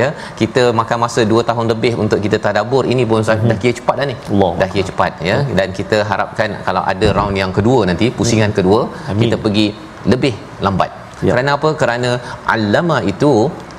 ya 0.00 0.08
kita 0.40 0.64
makan 0.80 0.98
masa 1.04 1.22
2 1.34 1.48
tahun 1.50 1.66
lebih 1.74 1.92
untuk 2.04 2.18
kita 2.26 2.40
tadabbur 2.46 2.84
ini 2.94 3.04
pun 3.12 3.20
mm-hmm. 3.22 3.48
dah 3.52 3.58
kira 3.62 3.74
cepat 3.80 3.94
dah 4.00 4.06
ni 4.12 4.16
Allah. 4.32 4.52
dah 4.62 4.68
kira 4.74 4.84
cepat 4.90 5.12
ya 5.30 5.38
dan 5.60 5.68
kita 5.78 6.00
harapkan 6.10 6.50
kalau 6.68 6.84
ada 6.92 7.08
round 7.20 7.36
yang 7.42 7.54
kedua 7.58 7.80
nanti 7.92 8.08
pusingan 8.20 8.52
kedua 8.58 8.82
Amin. 9.12 9.22
kita 9.24 9.38
pergi 9.46 9.66
lebih 10.14 10.34
lambat 10.66 10.90
Ya. 11.26 11.32
kerana 11.32 11.50
apa 11.56 11.68
kerana 11.80 12.10
allama 12.54 12.96
itu 13.12 13.32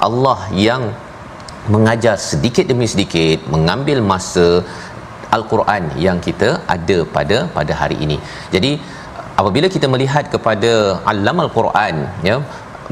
Allah 0.08 0.40
yang 0.68 0.84
mengajar 1.74 2.16
sedikit 2.30 2.66
demi 2.72 2.88
sedikit 2.94 3.40
mengambil 3.54 3.98
masa 4.12 4.48
al-Quran 5.38 5.84
yang 6.08 6.20
kita 6.28 6.50
ada 6.76 6.98
pada 7.16 7.38
pada 7.58 7.74
hari 7.82 7.98
ini. 8.08 8.18
Jadi 8.56 8.72
apabila 9.42 9.68
kita 9.78 9.88
melihat 9.96 10.28
kepada 10.36 10.72
allamal 11.14 11.50
Quran 11.58 11.96
ya 12.30 12.38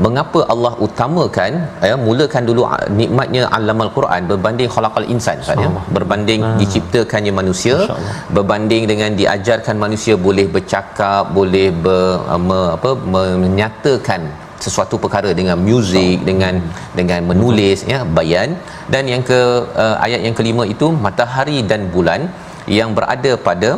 mengapa 0.04 0.40
Allah 0.54 0.72
utamakan 0.86 1.52
ya 1.90 1.96
mulakan 2.06 2.44
dulu 2.50 2.62
ah, 2.70 2.86
nikmatnya 3.00 3.42
allamal 3.58 3.90
Quran 3.98 4.22
berbanding 4.32 4.70
khalaqal 4.76 5.08
insan 5.14 5.38
Ustaz 5.44 5.64
ya? 5.66 5.70
Berbanding 5.98 6.42
diciptakannya 6.62 7.34
manusia 7.40 7.76
berbanding 8.38 8.86
dengan 8.92 9.12
diajarkan 9.20 9.78
manusia 9.86 10.16
boleh 10.28 10.48
bercakap 10.56 11.30
boleh 11.38 11.68
ber, 11.86 12.02
me, 12.48 12.62
apa 12.78 12.92
menyatakan 13.46 14.24
sesuatu 14.66 14.96
perkara 15.04 15.32
dengan 15.40 15.58
muzik 15.68 16.18
dengan 16.30 16.56
dengan 17.00 17.22
menulis 17.32 17.82
ya 17.94 18.00
bayan. 18.18 18.50
Dan 18.94 19.04
yang 19.14 19.24
ke 19.30 19.40
uh, 19.84 19.96
ayat 20.06 20.22
yang 20.28 20.36
kelima 20.40 20.66
itu 20.74 20.90
matahari 21.06 21.60
dan 21.72 21.84
bulan 21.96 22.22
yang 22.80 22.92
berada 22.98 23.32
pada 23.48 23.72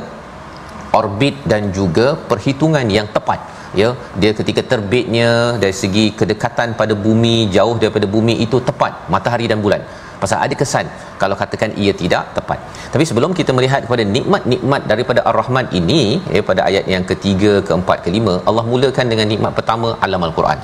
orbit 1.01 1.35
dan 1.51 1.63
juga 1.77 2.07
perhitungan 2.31 2.87
yang 2.97 3.07
tepat 3.17 3.39
ya. 3.81 3.89
Dia 4.21 4.31
ketika 4.39 4.63
terbitnya 4.71 5.29
dari 5.63 5.75
segi 5.83 6.05
kedekatan 6.19 6.77
pada 6.81 6.95
bumi 7.05 7.35
jauh 7.57 7.75
daripada 7.83 8.09
bumi 8.15 8.35
itu 8.47 8.59
tepat 8.69 8.93
matahari 9.15 9.47
dan 9.51 9.61
bulan 9.67 9.83
pasal 10.23 10.37
ada 10.45 10.55
kesan 10.61 10.85
kalau 11.21 11.35
katakan 11.41 11.71
ia 11.83 11.93
tidak 12.01 12.23
tepat. 12.37 12.59
Tapi 12.93 13.03
sebelum 13.09 13.31
kita 13.39 13.51
melihat 13.57 13.81
kepada 13.87 14.03
nikmat-nikmat 14.15 14.81
daripada 14.91 15.21
ar-rahman 15.29 15.67
ini 15.79 16.01
ya 16.35 16.41
pada 16.49 16.61
ayat 16.69 16.85
yang 16.93 17.05
ketiga 17.11 17.53
keempat 17.67 17.97
kelima 18.07 18.35
Allah 18.49 18.65
mulakan 18.71 19.07
dengan 19.13 19.29
nikmat 19.33 19.53
pertama 19.59 19.89
alam 20.07 20.27
al-Quran. 20.29 20.59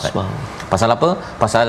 Pasal 0.74 0.90
apa? 0.98 1.10
Pasal 1.44 1.68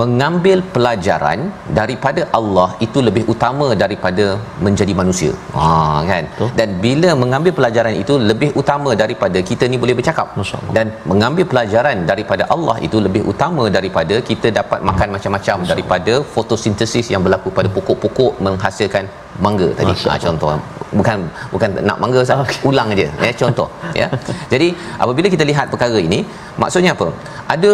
mengambil 0.00 0.58
pelajaran 0.74 1.38
daripada 1.78 2.22
Allah 2.38 2.68
itu 2.86 2.98
lebih 3.06 3.24
utama 3.32 3.68
daripada 3.82 4.26
menjadi 4.66 4.92
manusia. 5.00 5.32
Ha 5.56 6.04
kan. 6.10 6.24
Betul. 6.32 6.48
Dan 6.58 6.68
bila 6.84 7.10
mengambil 7.22 7.52
pelajaran 7.58 7.94
itu 8.02 8.16
lebih 8.30 8.50
utama 8.62 8.92
daripada 9.02 9.40
kita 9.50 9.64
ni 9.72 9.78
boleh 9.84 9.96
bercakap. 10.00 10.36
Dan 10.76 10.92
mengambil 11.12 11.44
pelajaran 11.52 12.04
daripada 12.10 12.44
Allah 12.56 12.76
itu 12.88 12.98
lebih 13.06 13.22
utama 13.32 13.64
daripada 13.78 14.18
kita 14.30 14.50
dapat 14.60 14.80
makan 14.90 15.08
macam-macam 15.16 15.58
daripada 15.72 16.14
fotosintesis 16.34 17.08
yang 17.14 17.24
berlaku 17.26 17.48
pada 17.58 17.68
pokok-pokok 17.76 18.32
menghasilkan 18.46 19.06
mangga 19.46 19.68
tadi. 19.78 19.92
Masya 19.94 20.08
Ha, 20.12 20.16
contoh 20.26 20.50
bukan 20.98 21.18
bukan 21.52 21.68
nak 21.88 21.98
mangga 22.02 22.18
Ustaz. 22.24 22.40
Okey. 22.44 22.58
Ulang 22.70 22.88
aja 22.94 23.06
ya 23.26 23.32
contoh 23.42 23.68
ya. 24.00 24.08
Jadi 24.52 24.68
apabila 25.02 25.28
kita 25.34 25.44
lihat 25.50 25.66
perkara 25.72 25.98
ini 26.08 26.20
maksudnya 26.62 26.92
apa? 26.96 27.08
Ada 27.54 27.72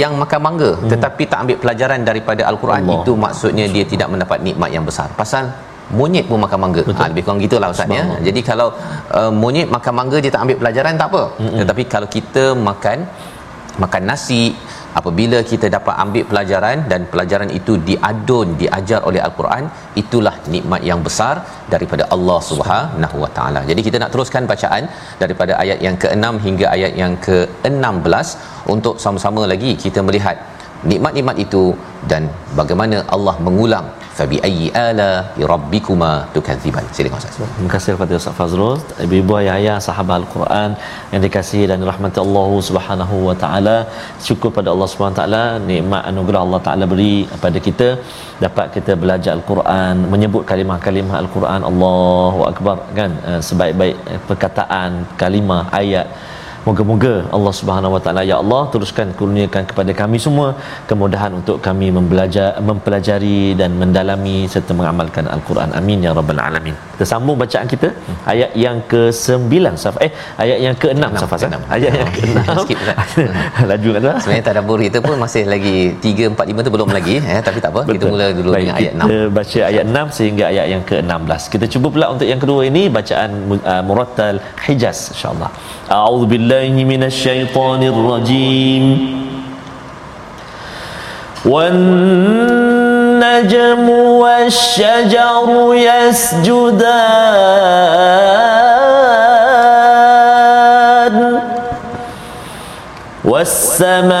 yang 0.00 0.12
makan 0.22 0.40
mangga 0.46 0.70
hmm. 0.74 0.90
tetapi 0.92 1.22
tak 1.32 1.38
ambil 1.44 1.56
pelajaran 1.62 2.00
daripada 2.08 2.42
al-Quran 2.50 2.82
Allah. 2.82 2.98
itu 2.98 3.12
maksudnya 3.26 3.66
dia 3.76 3.84
tidak 3.92 4.10
mendapat 4.14 4.38
nikmat 4.48 4.70
yang 4.76 4.84
besar. 4.90 5.08
Pasal 5.22 5.46
monyet 5.98 6.26
pun 6.30 6.38
makan 6.44 6.58
mangga. 6.64 6.82
Ha, 6.98 7.06
lebih 7.10 7.22
kurang 7.26 7.40
gitulah 7.46 7.70
ustaz 7.74 7.96
ya. 7.98 8.04
Jadi 8.26 8.40
kalau 8.50 8.68
uh, 9.18 9.32
monyet 9.42 9.68
makan 9.76 9.94
mangga 10.00 10.18
dia 10.24 10.32
tak 10.34 10.42
ambil 10.46 10.58
pelajaran 10.62 10.94
tak 11.02 11.08
apa. 11.12 11.22
Hmm. 11.42 11.58
Tetapi 11.62 11.82
kalau 11.94 12.08
kita 12.16 12.44
makan 12.68 12.98
makan 13.84 14.02
nasi 14.10 14.42
apabila 15.00 15.38
kita 15.50 15.66
dapat 15.76 15.94
ambil 16.04 16.24
pelajaran 16.30 16.78
dan 16.90 17.00
pelajaran 17.12 17.50
itu 17.58 17.72
diadun 17.88 18.48
diajar 18.62 19.00
oleh 19.08 19.20
al-Quran 19.26 19.64
itulah 20.02 20.34
nikmat 20.54 20.82
yang 20.90 21.00
besar 21.06 21.34
daripada 21.74 22.04
Allah 22.16 22.38
Subhanahu 22.50 23.16
Wa 23.24 23.30
Taala. 23.38 23.62
Jadi 23.70 23.80
kita 23.86 24.00
nak 24.02 24.12
teruskan 24.14 24.44
bacaan 24.52 24.84
daripada 25.22 25.54
ayat 25.62 25.80
yang 25.86 25.96
ke-6 26.04 26.34
hingga 26.46 26.66
ayat 26.76 26.92
yang 27.02 27.14
ke-16 27.28 28.28
untuk 28.74 28.94
sama-sama 29.04 29.44
lagi 29.54 29.72
kita 29.86 30.02
melihat 30.08 30.38
nikmat-nikmat 30.92 31.36
itu 31.46 31.64
dan 32.10 32.22
bagaimana 32.58 32.96
Allah 33.14 33.34
mengulang 33.46 33.86
fabi 34.18 34.36
ayyi 34.48 34.66
ala 34.82 35.08
rabbikuma 35.52 36.10
tukadziban. 36.34 36.84
Silakan 36.96 37.18
ustaz. 37.20 37.36
Terima 37.56 37.70
kasih 37.74 37.90
kepada 37.94 38.12
Ustaz 38.20 38.36
Fazrul, 38.38 38.76
ibu-ibu 39.04 39.32
ayah-ayah 39.40 39.76
sahabat 39.86 40.16
Al-Quran 40.20 40.70
yang 41.12 41.22
dikasihi 41.26 41.64
dan 41.70 41.84
dirahmati 41.84 42.18
Allah 42.24 42.50
Subhanahu 42.68 43.16
wa 43.28 43.34
taala. 43.42 43.76
Syukur 44.28 44.52
pada 44.58 44.70
Allah 44.74 44.88
Subhanahu 44.92 45.14
wa 45.16 45.20
taala 45.20 45.44
nikmat 45.70 46.02
anugerah 46.12 46.40
Allah 46.46 46.60
taala 46.68 46.86
beri 46.92 47.16
kepada 47.32 47.60
kita. 47.66 47.88
Dapat 48.44 48.66
kita 48.76 48.94
belajar 49.02 49.32
Al-Quran, 49.38 49.94
menyebut 50.14 50.44
kalimah-kalimah 50.52 51.16
Al-Quran. 51.24 51.60
Allahu 51.70 52.40
akbar. 52.52 52.76
Kan? 53.00 53.12
Eh, 53.30 53.40
sebaik-baik 53.50 53.96
perkataan 54.30 54.90
kalimah 55.22 55.62
ayat 55.82 56.08
Moga-moga 56.66 57.12
Allah 57.36 57.52
Subhanahu 57.58 57.94
Wa 57.94 58.00
Taala 58.04 58.22
ya 58.30 58.36
Allah 58.42 58.62
teruskan 58.72 59.08
kurniakan 59.18 59.64
kepada 59.70 59.92
kami 60.00 60.18
semua 60.24 60.48
kemudahan 60.90 61.32
untuk 61.38 61.62
kami 61.66 61.88
mempelajari 62.68 63.54
dan 63.60 63.78
mendalami 63.82 64.36
serta 64.54 64.74
mengamalkan 64.78 65.30
al-Quran. 65.34 65.70
Amin 65.80 66.02
ya 66.06 66.10
rabbal 66.18 66.42
alamin. 66.46 66.74
Kita 66.96 67.04
sambung 67.12 67.36
bacaan 67.36 67.66
kita 67.68 67.88
ayat 68.32 68.50
yang 68.56 68.76
ke-9 68.90 69.52
Saf 69.76 69.96
eh 70.06 70.08
ayat 70.42 70.58
yang 70.64 70.76
ke-6 70.82 71.04
Safas. 71.22 71.40
eh? 71.44 71.50
Ayat 71.76 71.92
yang 72.00 72.08
ke-6. 72.16 72.40
Sikit, 72.64 72.78
Ustaz. 72.80 72.96
Laju 73.70 73.88
kan 73.96 74.02
sebenarnya 74.24 74.44
tadabbur 74.48 74.78
kita 74.80 74.98
pun 75.04 75.14
masih 75.24 75.42
lagi 75.44 75.76
3 76.00 76.32
4 76.32 76.48
5 76.56 76.66
tu 76.66 76.70
belum 76.76 76.88
lagi 76.96 77.16
eh 77.20 77.40
tapi 77.48 77.58
tak 77.64 77.70
apa 77.76 77.80
kita 77.84 77.92
Betul. 78.00 78.08
mula 78.16 78.26
dulu 78.38 78.50
Baik, 78.56 78.64
dengan 78.64 78.76
ayat 78.80 78.92
6 78.96 79.04
kita 79.04 79.18
baca 79.38 79.60
ayat 79.70 79.84
6 79.92 80.16
sehingga 80.16 80.44
ayat 80.52 80.66
yang 80.72 80.82
ke-16. 80.88 81.42
Kita 81.52 81.64
cuba 81.76 81.86
pula 81.94 82.06
untuk 82.16 82.26
yang 82.32 82.40
kedua 82.40 82.60
ini 82.70 82.82
bacaan 82.98 83.30
uh, 83.60 83.82
Murattal 83.88 84.36
Hijaz 84.64 84.98
insya-Allah. 85.12 85.50
A'udzu 85.92 86.26
billahi 86.32 86.80
minasyaitonir 86.92 87.92
rajim. 88.08 88.84
والنجم 93.26 93.88
والشجر 93.90 95.74
يسجدان. 95.74 97.16
والسماء 103.24 104.16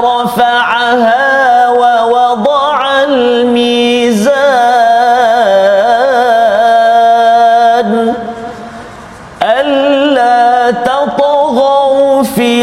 رفعها 0.00 1.68
ووضع 1.68 3.04
الميزان. 3.04 4.46
ألا 9.42 10.70
تطغوا 10.70 12.22
في 12.22 12.62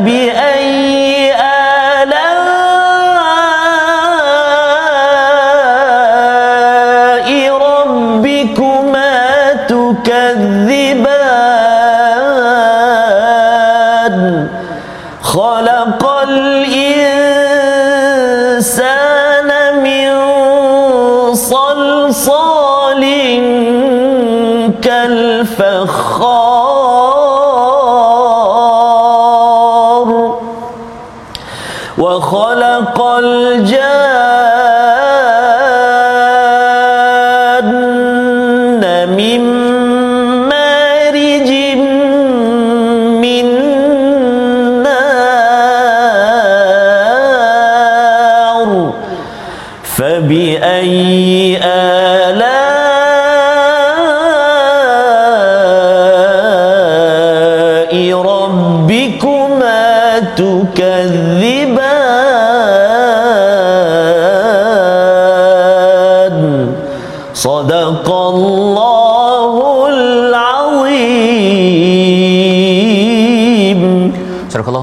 فبأي 0.00 0.49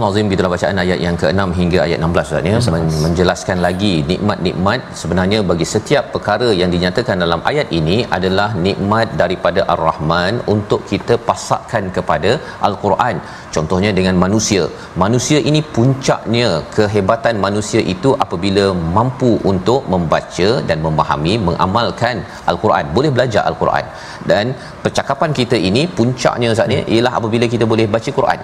Nazim 0.08 0.26
di 0.32 0.36
dalam 0.38 0.52
bacaan 0.54 0.78
ayat 0.82 0.98
yang 1.06 1.16
ke-6 1.22 1.48
hingga 1.60 1.78
ayat 1.86 1.98
16 2.02 2.28
Ustaz 2.28 2.48
ya. 2.50 2.58
Men- 2.74 3.02
menjelaskan 3.06 3.58
lagi 3.66 3.92
nikmat-nikmat 4.10 4.80
sebenarnya 5.00 5.38
bagi 5.50 5.66
setiap 5.74 6.04
perkara 6.14 6.48
yang 6.60 6.70
dinyatakan 6.74 7.24
dalam 7.24 7.40
ayat 7.50 7.68
ini 7.80 7.96
adalah 8.18 8.48
nikmat 8.66 9.08
daripada 9.22 9.60
Ar-Rahman 9.74 10.34
untuk 10.54 10.82
kita 10.92 11.16
pasakkan 11.28 11.86
kepada 11.96 12.32
Al-Quran. 12.68 13.16
Contohnya 13.56 13.90
dengan 13.98 14.14
manusia. 14.24 14.62
Manusia 15.04 15.38
ini 15.50 15.60
puncaknya 15.76 16.48
kehebatan 16.76 17.34
manusia 17.46 17.80
itu 17.94 18.10
apabila 18.24 18.64
mampu 18.96 19.30
untuk 19.52 19.80
membaca 19.92 20.50
dan 20.68 20.78
memahami, 20.86 21.34
mengamalkan 21.48 22.16
Al-Quran. 22.50 22.84
Boleh 22.96 23.10
belajar 23.16 23.42
Al-Quran. 23.50 23.84
Dan 24.30 24.44
percakapan 24.84 25.30
kita 25.38 25.56
ini 25.68 25.82
puncaknya 25.98 26.48
Ustaz 26.54 26.68
ni 26.72 26.78
ialah 26.94 27.12
apabila 27.18 27.46
kita 27.54 27.64
boleh 27.72 27.86
baca 27.94 28.10
Quran. 28.18 28.38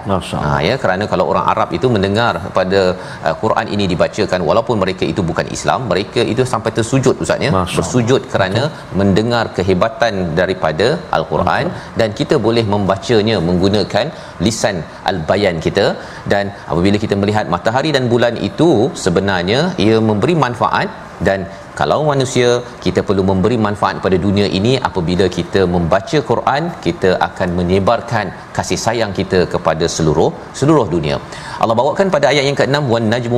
Ha 0.45 0.51
ya 0.67 0.75
kerana 0.83 1.03
kalau 1.11 1.25
orang 1.31 1.45
Arab 1.53 1.69
itu 1.77 1.87
mendengar 1.95 2.33
pada 2.57 2.81
uh, 3.27 3.35
Quran 3.43 3.67
ini 3.75 3.85
dibacakan 3.93 4.41
walaupun 4.49 4.75
mereka 4.83 5.03
itu 5.11 5.21
bukan 5.29 5.47
Islam, 5.57 5.79
mereka 5.91 6.21
itu 6.33 6.43
sampai 6.53 6.71
tersujud 6.77 7.15
Ustaz 7.25 7.45
ya. 7.47 7.51
Masya 7.57 7.77
Bersujud 7.79 8.21
kerana 8.33 8.63
mendengar 9.01 9.45
kehebatan 9.57 10.13
daripada 10.39 10.87
Al-Quran 11.17 11.65
dan 11.99 12.09
kita 12.19 12.37
boleh 12.47 12.65
membacanya 12.73 13.37
menggunakan 13.49 14.05
lisan 14.45 14.75
al-bayan 15.11 15.57
kita. 15.65 15.85
Dan 16.33 16.53
apabila 16.71 16.99
kita 17.03 17.17
melihat 17.23 17.47
matahari 17.55 17.91
dan 17.97 18.05
bulan 18.13 18.35
itu 18.49 18.69
sebenarnya 19.05 19.61
ia 19.85 19.99
memberi 20.09 20.35
manfaat. 20.45 20.89
Dan 21.27 21.39
kalau 21.79 21.97
manusia 22.09 22.49
kita 22.83 22.99
perlu 23.07 23.23
memberi 23.29 23.57
manfaat 23.65 23.95
pada 24.03 24.17
dunia 24.25 24.47
ini 24.57 24.73
apabila 24.87 25.25
kita 25.37 25.61
membaca 25.75 26.17
Quran 26.29 26.63
kita 26.85 27.09
akan 27.27 27.49
menyebarkan 27.59 28.25
kasih 28.57 28.79
sayang 28.85 29.11
kita 29.19 29.39
kepada 29.53 29.85
seluruh 29.95 30.29
seluruh 30.59 30.85
dunia. 30.95 31.17
Allah 31.63 31.75
bawakan 31.81 32.07
pada 32.15 32.27
ayat 32.31 32.45
yang 32.49 32.57
ke-6 32.61 32.91
wan 32.93 33.07
najmu 33.13 33.37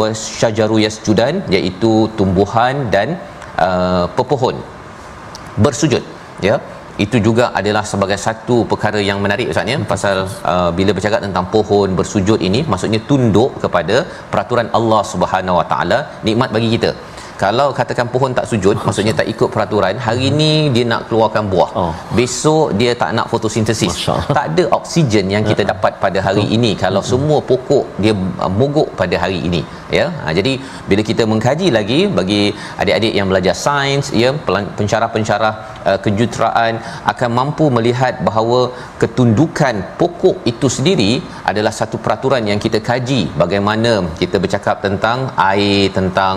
wasyajaru 0.00 0.78
yasjudan 0.86 1.34
iaitu 1.56 1.92
tumbuhan 2.18 2.76
dan 2.94 3.18
uh, 3.66 4.06
pepohon. 4.18 4.58
Bersujud 5.66 6.02
ya 6.48 6.56
itu 7.04 7.16
juga 7.26 7.44
adalah 7.58 7.84
sebagai 7.92 8.18
satu 8.26 8.56
perkara 8.70 9.00
yang 9.08 9.18
menarik 9.24 9.50
ustaz 9.52 9.72
ya 9.72 9.78
pasal 9.92 10.16
uh, 10.52 10.70
bila 10.78 10.90
bercakap 10.96 11.20
tentang 11.26 11.46
pohon 11.54 11.88
bersujud 11.98 12.40
ini 12.48 12.62
maksudnya 12.72 13.00
tunduk 13.10 13.52
kepada 13.64 13.96
peraturan 14.32 14.70
Allah 14.78 15.02
Subhanahu 15.12 15.58
Wa 15.60 15.66
Taala 15.72 15.98
nikmat 16.28 16.50
bagi 16.56 16.70
kita. 16.76 16.92
Kalau 17.42 17.66
katakan 17.78 18.06
pohon 18.12 18.32
tak 18.36 18.46
sujud 18.50 18.76
maksudnya 18.86 19.12
tak 19.18 19.26
ikut 19.32 19.48
peraturan 19.54 19.96
hari 20.04 20.28
ni 20.40 20.52
dia 20.74 20.84
nak 20.92 21.02
keluarkan 21.08 21.44
buah. 21.52 21.70
Oh. 21.80 21.92
besok 22.18 22.66
dia 22.80 22.92
tak 23.02 23.10
nak 23.16 23.26
fotosintesis. 23.32 23.92
Masya 23.92 24.14
tak 24.36 24.46
ada 24.52 24.64
oksigen 24.78 25.26
yang 25.34 25.44
kita 25.50 25.62
dapat 25.72 25.92
pada 26.04 26.18
hari 26.26 26.44
ini 26.56 26.70
kalau 26.84 27.02
semua 27.10 27.38
pokok 27.50 27.84
dia 28.04 28.14
uh, 28.44 28.52
mogok 28.60 28.88
pada 29.00 29.18
hari 29.24 29.40
ini 29.48 29.60
ya? 29.98 30.06
Ha, 30.22 30.32
jadi 30.38 30.52
bila 30.90 31.02
kita 31.10 31.24
mengkaji 31.32 31.68
lagi 31.78 32.00
bagi 32.18 32.42
adik-adik 32.82 33.12
yang 33.18 33.28
belajar 33.32 33.54
sains 33.64 34.08
ya 34.22 34.30
pencarah-pencarah 34.78 35.54
uh, 35.88 35.98
kejuruteraan 36.04 36.74
akan 37.12 37.30
mampu 37.38 37.66
melihat 37.76 38.22
bahawa 38.28 38.60
ketundukan 39.02 39.76
pokok 40.00 40.36
itu 40.52 40.68
sendiri 40.76 41.12
adalah 41.50 41.72
satu 41.80 41.98
peraturan 42.04 42.44
yang 42.50 42.60
kita 42.66 42.80
kaji 42.90 43.20
bagaimana 43.42 43.92
kita 44.22 44.36
bercakap 44.44 44.78
tentang 44.86 45.18
air 45.50 45.90
tentang 45.98 46.36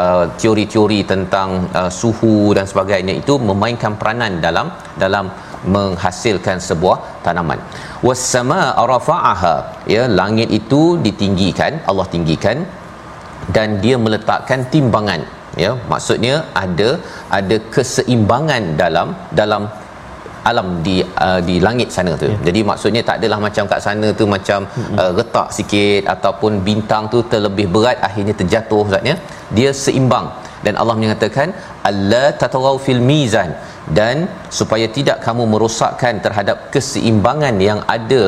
uh, 0.00 0.24
teori-teori 0.40 1.00
tentang 1.12 1.48
uh, 1.80 1.90
suhu 2.00 2.54
dan 2.56 2.66
sebagainya. 2.72 3.14
Itu 3.22 3.36
memainkan 3.50 3.94
peranan 4.00 4.42
dalam 4.46 4.66
dalam 5.02 5.26
menghasilkan 5.74 6.56
sebuah 6.68 6.98
tanaman. 7.24 7.60
Was-samaa 8.06 8.80
rafa'aha. 8.92 9.54
Ya 9.94 10.02
langit 10.20 10.48
itu 10.60 10.82
ditinggikan 11.06 11.72
Allah 11.90 12.06
tinggikan 12.14 12.64
dan 13.56 13.68
dia 13.84 13.96
meletakkan 14.06 14.62
timbangan 14.72 15.22
ya 15.64 15.70
maksudnya 15.92 16.34
ada 16.64 16.88
ada 17.38 17.56
keseimbangan 17.74 18.64
dalam 18.82 19.08
dalam 19.40 19.62
alam 20.50 20.68
di 20.86 20.94
uh, 21.24 21.40
di 21.48 21.56
langit 21.66 21.88
sana 21.96 22.12
tu. 22.22 22.28
Yeah. 22.28 22.42
Jadi 22.46 22.60
maksudnya 22.70 23.02
tak 23.08 23.16
adalah 23.20 23.38
macam 23.46 23.64
kat 23.72 23.80
sana 23.86 24.08
tu 24.20 24.24
macam 24.34 24.60
mm-hmm. 24.66 24.96
uh, 25.02 25.12
retak 25.18 25.48
sikit 25.56 26.02
ataupun 26.14 26.52
bintang 26.68 27.04
tu 27.14 27.18
terlebih 27.32 27.66
berat 27.74 27.98
akhirnya 28.08 28.34
terjatuh 28.40 28.82
maksudnya 28.84 29.16
dia 29.58 29.70
seimbang 29.84 30.28
dan 30.64 30.74
Allah 30.80 30.96
menyatakan 31.00 31.48
alla 31.90 32.24
tatawau 32.40 32.76
fil 32.86 33.02
mizan 33.10 33.50
dan 33.98 34.16
supaya 34.58 34.86
tidak 34.96 35.18
kamu 35.26 35.44
merosakkan 35.52 36.16
terhadap 36.24 36.56
keseimbangan 36.74 37.54
yang 37.68 37.80
ada 37.96 38.24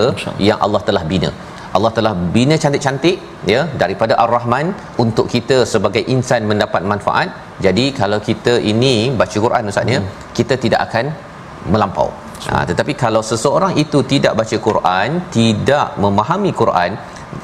yang 0.48 0.58
Allah 0.66 0.82
telah 0.88 1.04
bina. 1.12 1.32
Allah 1.76 1.90
telah 1.98 2.12
bina 2.34 2.56
cantik-cantik 2.62 3.16
ya 3.52 3.60
daripada 3.82 4.14
Ar-Rahman 4.24 4.66
untuk 5.04 5.26
kita 5.34 5.56
sebagai 5.72 6.02
insan 6.14 6.42
mendapat 6.50 6.82
manfaat. 6.92 7.28
Jadi 7.66 7.84
kalau 8.00 8.18
kita 8.28 8.54
ini 8.72 8.94
baca 9.20 9.36
Quran 9.46 9.70
ustaz 9.72 9.94
ya, 9.94 10.00
hmm. 10.00 10.10
kita 10.38 10.56
tidak 10.64 10.80
akan 10.88 11.06
melampau. 11.74 12.08
Ha, 12.50 12.54
tetapi 12.70 12.92
kalau 13.02 13.22
seseorang 13.30 13.72
itu 13.82 13.98
tidak 14.12 14.32
baca 14.40 14.56
Quran, 14.68 15.10
tidak 15.36 15.88
memahami 16.04 16.50
Quran, 16.60 16.92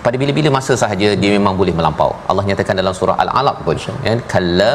pada 0.05 0.17
bila-bila 0.21 0.49
masa 0.57 0.73
sahaja 0.83 1.09
dia 1.23 1.31
memang 1.39 1.55
boleh 1.61 1.75
melampau. 1.81 2.11
Allah 2.31 2.45
nyatakan 2.49 2.77
dalam 2.83 2.95
surah 3.01 3.17
Al-Alaq 3.25 3.59
pun 3.67 3.77
ya 4.09 4.15
kalla 4.33 4.73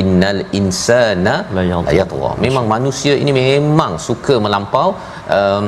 innal 0.00 0.40
insana 0.58 1.34
La 1.56 1.62
yatgha. 2.00 2.30
Memang 2.44 2.66
manusia 2.74 3.14
ini 3.22 3.32
memang 3.40 3.94
suka 4.08 4.34
melampau 4.44 4.88
um, 5.38 5.64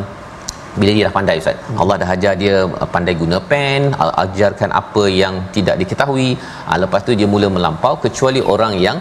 bila 0.81 0.91
dia 0.97 1.05
dah 1.09 1.15
pandai 1.17 1.37
ustaz. 1.43 1.57
Hmm. 1.67 1.79
Allah 1.83 1.97
dah 2.03 2.09
ajar 2.15 2.33
dia 2.43 2.55
uh, 2.83 2.89
pandai 2.95 3.15
guna 3.23 3.39
pen, 3.51 3.81
a- 4.05 4.17
ajarkan 4.25 4.71
apa 4.81 5.05
yang 5.23 5.35
tidak 5.57 5.77
diketahui. 5.83 6.29
Ha, 6.69 6.79
lepas 6.83 7.03
tu 7.07 7.15
dia 7.21 7.29
mula 7.35 7.49
melampau 7.57 7.95
kecuali 8.05 8.43
orang 8.55 8.75
yang 8.87 8.99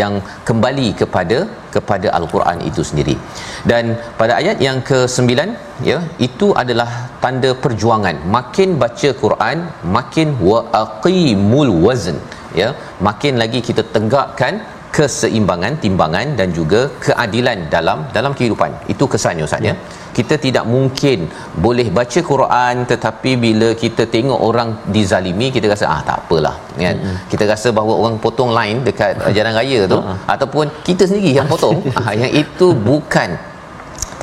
yang 0.00 0.14
kembali 0.48 0.88
kepada 1.00 1.38
kepada 1.74 2.08
al-Quran 2.18 2.58
itu 2.70 2.82
sendiri. 2.90 3.16
Dan 3.70 3.84
pada 4.20 4.32
ayat 4.40 4.58
yang 4.66 4.78
ke-9 4.90 5.30
ya, 5.90 5.98
itu 6.28 6.48
adalah 6.62 6.88
tanda 7.24 7.50
perjuangan. 7.64 8.16
Makin 8.36 8.70
baca 8.84 9.10
Quran, 9.24 9.58
makin 9.98 10.30
wa 10.48 10.60
aqimul 10.84 11.72
wazn 11.86 12.18
ya, 12.60 12.70
makin 13.08 13.34
lagi 13.42 13.60
kita 13.68 13.84
tegakkan 13.96 14.56
keseimbangan 14.96 15.74
timbangan 15.82 16.26
dan 16.38 16.48
juga 16.58 16.80
keadilan 17.06 17.58
dalam 17.74 17.98
dalam 18.16 18.32
kehidupan. 18.38 18.70
Itu 18.92 19.04
kesannya 19.14 19.44
ustaz 19.48 19.68
ya. 19.68 19.74
Kita 20.16 20.34
tidak 20.44 20.64
mungkin 20.74 21.18
boleh 21.66 21.88
baca 21.98 22.20
Quran 22.30 22.74
tetapi 22.92 23.30
bila 23.44 23.68
kita 23.82 24.04
tengok 24.14 24.40
orang 24.48 24.68
dizalimi 24.96 25.48
kita 25.56 25.66
rasa 25.74 25.86
ah 25.94 26.00
tak 26.08 26.16
apalah 26.24 26.56
kan. 26.84 26.96
Mm-hmm. 26.96 27.16
Kita 27.32 27.44
rasa 27.52 27.68
bahawa 27.78 27.94
orang 28.02 28.16
potong 28.24 28.52
line 28.58 28.78
dekat 28.88 29.20
jalan 29.36 29.52
raya 29.60 29.80
tu 29.92 29.98
uh-huh. 30.00 30.16
ataupun 30.34 30.64
kita 30.88 31.04
sendiri 31.08 31.32
yang 31.40 31.48
potong 31.52 31.78
ah 32.00 32.14
yang 32.22 32.32
itu 32.42 32.68
bukan 32.90 33.30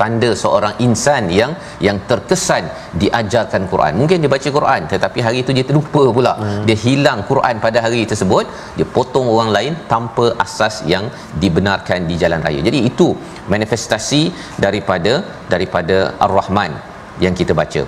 tanda 0.00 0.30
seorang 0.42 0.74
insan 0.86 1.30
yang 1.38 1.52
yang 1.86 1.98
terkesan 2.10 2.64
diajarkan 3.02 3.62
Quran. 3.72 3.92
Mungkin 4.00 4.22
dia 4.22 4.30
baca 4.36 4.48
Quran 4.58 4.82
tetapi 4.94 5.18
hari 5.26 5.38
itu 5.44 5.52
dia 5.58 5.66
terlupa 5.70 6.04
pula. 6.16 6.34
Hmm. 6.40 6.64
Dia 6.68 6.78
hilang 6.86 7.20
Quran 7.30 7.58
pada 7.66 7.80
hari 7.84 8.00
tersebut, 8.12 8.46
dia 8.78 8.86
potong 8.96 9.28
orang 9.34 9.52
lain 9.56 9.74
tanpa 9.92 10.26
asas 10.46 10.76
yang 10.94 11.06
dibenarkan 11.44 12.08
di 12.10 12.16
jalan 12.24 12.42
raya. 12.46 12.62
Jadi 12.68 12.80
itu 12.90 13.08
manifestasi 13.52 14.22
daripada 14.64 15.14
daripada 15.52 15.96
Ar-Rahman 16.26 16.93
yang 17.24 17.34
kita 17.40 17.52
baca. 17.60 17.82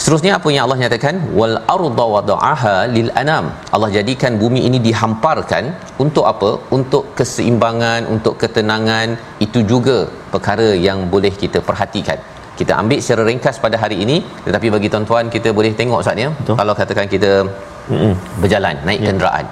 Seterusnya 0.00 0.32
apa 0.38 0.48
yang 0.54 0.62
Allah 0.66 0.78
nyatakan 0.82 1.14
wal 1.38 1.56
arda 1.76 2.04
wada'aha 2.14 2.74
lil 2.96 3.10
anam. 3.22 3.44
Allah 3.74 3.90
jadikan 3.96 4.34
bumi 4.42 4.60
ini 4.68 4.80
dihamparkan 4.88 5.64
untuk 6.04 6.24
apa? 6.32 6.50
Untuk 6.76 7.04
keseimbangan, 7.18 8.08
untuk 8.14 8.36
ketenangan. 8.42 9.08
Itu 9.46 9.60
juga 9.72 9.96
perkara 10.34 10.68
yang 10.88 11.10
boleh 11.14 11.32
kita 11.42 11.60
perhatikan. 11.70 12.20
Kita 12.60 12.72
ambil 12.80 12.98
secara 13.04 13.22
ringkas 13.28 13.56
pada 13.64 13.76
hari 13.82 13.96
ini 14.04 14.16
tetapi 14.46 14.68
bagi 14.74 14.88
tuan-tuan 14.92 15.32
kita 15.34 15.48
boleh 15.58 15.72
tengok 15.78 16.00
saatnya 16.06 16.28
kalau 16.60 16.74
katakan 16.80 17.08
kita 17.14 17.30
Mm-mm. 17.92 18.14
berjalan 18.42 18.74
naik 18.86 19.00
Ya. 19.02 19.06
kenderaan 19.08 19.44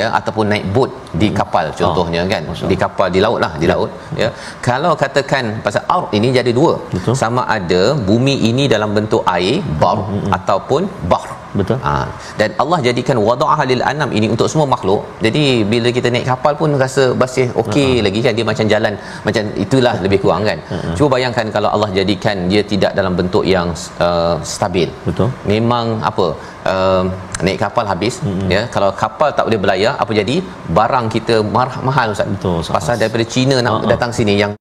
ya 0.00 0.06
ataupun 0.18 0.44
naik 0.52 0.64
bot 0.74 0.90
di 1.22 1.28
kapal 1.38 1.64
contohnya 1.80 2.20
Oh, 2.24 2.30
kan? 2.32 2.42
Masya 2.50 2.66
di 2.70 2.76
kapal 2.82 3.06
di 3.14 3.20
laut 3.24 3.38
lah 3.44 3.52
di 3.62 3.66
laut 3.72 3.90
ya. 4.22 4.28
Kalau 4.68 4.92
katakan 5.02 5.44
pasal 5.66 5.82
ard 5.96 6.08
ini 6.18 6.28
jadi 6.38 6.52
dua. 6.60 6.74
Betul. 6.94 7.14
sama 7.22 7.42
ada 7.56 7.82
bumi 8.08 8.34
ini 8.50 8.64
dalam 8.74 8.90
bentuk 8.96 9.22
air 9.36 9.60
bar 9.82 9.98
ataupun 10.38 10.82
bahr 11.12 11.28
Betul. 11.58 11.76
Ha, 11.86 11.92
dan 12.40 12.50
Allah 12.62 12.78
jadikan 12.86 13.16
wada'ah 13.28 13.60
lil 13.70 13.82
anam 13.90 14.10
ini 14.18 14.26
untuk 14.34 14.48
semua 14.52 14.66
makhluk. 14.74 15.00
Jadi 15.24 15.44
bila 15.72 15.88
kita 15.96 16.08
naik 16.14 16.26
kapal 16.30 16.52
pun 16.60 16.70
rasa 16.82 17.04
masih 17.22 17.46
okey 17.62 17.90
uh-huh. 17.90 18.04
lagi 18.06 18.20
kan 18.26 18.32
dia 18.38 18.46
macam 18.50 18.66
jalan 18.72 18.94
macam 19.26 19.42
itulah 19.64 19.94
lebih 20.04 20.18
kurang 20.24 20.42
kan. 20.48 20.58
Uh-huh. 20.76 20.94
Cuba 20.96 21.08
bayangkan 21.16 21.46
kalau 21.56 21.68
Allah 21.74 21.90
jadikan 21.98 22.36
dia 22.52 22.62
tidak 22.72 22.92
dalam 22.98 23.12
bentuk 23.20 23.44
yang 23.54 23.68
uh, 24.06 24.36
stabil. 24.54 24.88
Betul. 25.08 25.28
Memang 25.52 26.00
apa? 26.10 26.26
Uh, 26.72 27.04
naik 27.44 27.58
kapal 27.64 27.84
habis 27.92 28.16
uh-huh. 28.22 28.48
ya. 28.56 28.62
Kalau 28.74 28.90
kapal 29.04 29.28
tak 29.36 29.44
boleh 29.48 29.60
berlayar 29.64 29.92
apa 30.02 30.12
jadi? 30.20 30.36
Barang 30.78 31.06
kita 31.16 31.36
marah, 31.56 31.78
mahal 31.88 32.16
ustaz. 32.16 32.32
Betul, 32.34 32.56
Ustaz. 32.62 32.74
Pasal 32.78 32.94
daripada 33.02 33.24
China 33.34 33.56
nak 33.66 33.72
uh-huh. 33.74 33.92
datang 33.92 34.12
sini 34.20 34.36
yang 34.42 34.52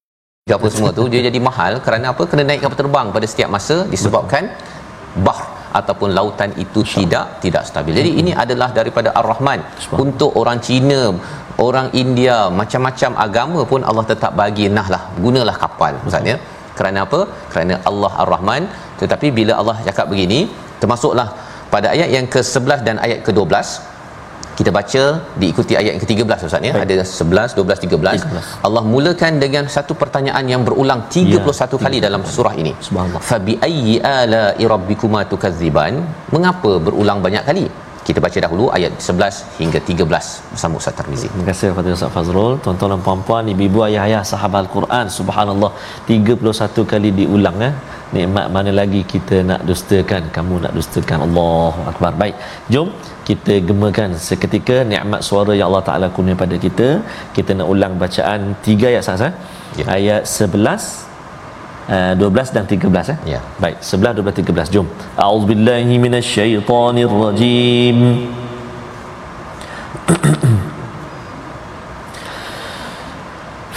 apa 0.58 0.68
semua 0.74 0.92
tu 0.98 1.04
dia 1.12 1.22
jadi 1.30 1.39
mahal 1.50 1.74
kerana 1.86 2.06
apa? 2.12 2.24
Kena 2.30 2.44
naik 2.50 2.62
kapal 2.66 2.78
terbang 2.84 3.08
pada 3.16 3.26
setiap 3.32 3.50
masa 3.56 3.76
disebabkan 3.94 4.44
bahr 5.28 5.61
ataupun 5.80 6.09
lautan 6.17 6.51
itu 6.63 6.82
tidak 6.95 7.26
tidak 7.43 7.63
stabil. 7.69 7.93
Jadi 7.99 8.11
ini 8.22 8.32
adalah 8.43 8.69
daripada 8.80 9.09
Ar-Rahman 9.19 9.59
untuk 10.05 10.32
orang 10.41 10.59
Cina, 10.67 11.01
orang 11.67 11.88
India, 12.03 12.38
macam-macam 12.61 13.11
agama 13.26 13.61
pun 13.72 13.84
Allah 13.91 14.05
tetap 14.13 14.34
bagi 14.41 14.67
nahlah 14.78 15.03
gunalah 15.26 15.55
kapal 15.63 15.93
maksudnya. 16.03 16.38
Kerana 16.78 16.99
apa? 17.05 17.19
Kerana 17.51 17.76
Allah 17.89 18.11
Ar-Rahman. 18.24 18.63
Tetapi 19.01 19.28
bila 19.39 19.53
Allah 19.61 19.76
cakap 19.88 20.05
begini, 20.11 20.39
termasuklah 20.82 21.28
pada 21.74 21.88
ayat 21.95 22.09
yang 22.15 22.28
ke-11 22.34 22.80
dan 22.88 22.95
ayat 23.05 23.19
ke-12 23.28 23.53
kita 24.60 24.72
baca 24.78 25.04
diikuti 25.41 25.74
ayat 25.80 25.91
yang 25.95 26.02
ke-13 26.04 26.47
Ustaz 26.47 26.64
ya. 26.70 26.74
Ada 26.84 27.06
11, 27.08 27.58
12, 27.60 27.84
13. 27.86 28.26
13. 28.28 28.68
Allah 28.68 28.84
mulakan 28.93 29.34
dengan 29.43 29.66
satu 29.76 29.93
pertanyaan 30.02 30.45
yang 30.54 30.62
berulang 30.68 31.02
31 31.16 31.78
Ya, 31.78 31.80
kali 31.86 31.97
dalam 32.08 32.22
surah 32.36 32.54
ini. 32.62 32.74
Subhanallah. 32.88 33.22
Fabi 33.30 33.54
ayyi 33.68 33.95
ala'i 34.20 34.66
rabbikuma 34.74 35.22
tukadziban? 35.32 36.04
Mengapa 36.36 36.72
berulang 36.88 37.22
banyak 37.26 37.45
kali? 37.49 37.66
Kita 38.08 38.20
baca 38.26 38.38
dahulu 38.45 38.66
ayat 38.78 38.93
11 39.08 39.62
hingga 39.62 39.80
13 39.89 40.54
bersama 40.54 40.74
Ustaz 40.82 40.95
Tarmizi. 40.99 41.28
Terima 41.32 41.45
kasih 41.49 41.68
kepada 41.72 41.89
Ustaz 41.97 42.14
Fazrul. 42.16 42.54
Tuan-tuan 42.64 42.91
dan 42.93 43.02
puan-puan, 43.08 43.43
ibu-ibu, 43.54 43.80
ayah-ayah, 43.88 44.22
sahabat 44.32 44.60
Al-Quran, 44.66 45.06
subhanallah, 45.20 45.72
31 46.10 46.91
kali 46.93 47.10
diulang 47.20 47.58
eh. 47.68 47.74
Nikmat 48.16 48.45
mana 48.56 48.72
lagi 48.80 49.02
kita 49.14 49.36
nak 49.49 49.62
dustakan? 49.70 50.24
Kamu 50.36 50.56
nak 50.64 50.74
dustakan. 50.78 51.20
Allahu 51.28 51.82
Akbar. 51.91 52.12
Baik. 52.22 52.36
Jom 52.74 52.89
kita 53.30 53.54
gemakan 53.70 54.10
seketika 54.28 54.78
nikmat 54.91 55.22
suara 55.28 55.54
yang 55.60 55.68
Allah 55.70 55.86
Taala 55.89 56.08
kurnia 56.16 56.36
pada 56.43 56.56
kita. 56.66 56.88
Kita 57.38 57.52
nak 57.60 57.68
ulang 57.74 57.95
bacaan 58.04 58.41
3 58.66 58.91
ayat 58.91 59.06
sah 59.08 59.32
Ya. 59.80 59.86
Ayat 59.97 60.22
11 60.28 61.11
Eh, 61.90 62.14
12 62.16 62.54
dan 62.54 62.68
13 62.70 63.10
eh. 63.10 63.18
Ya. 63.26 63.42
Baik, 63.58 63.82
11 63.82 64.14
12 64.22 64.46
13. 64.46 64.70
Jom. 64.70 64.86
A'udzubillahi 65.18 65.98
minasyaitonirrajim. 65.98 68.30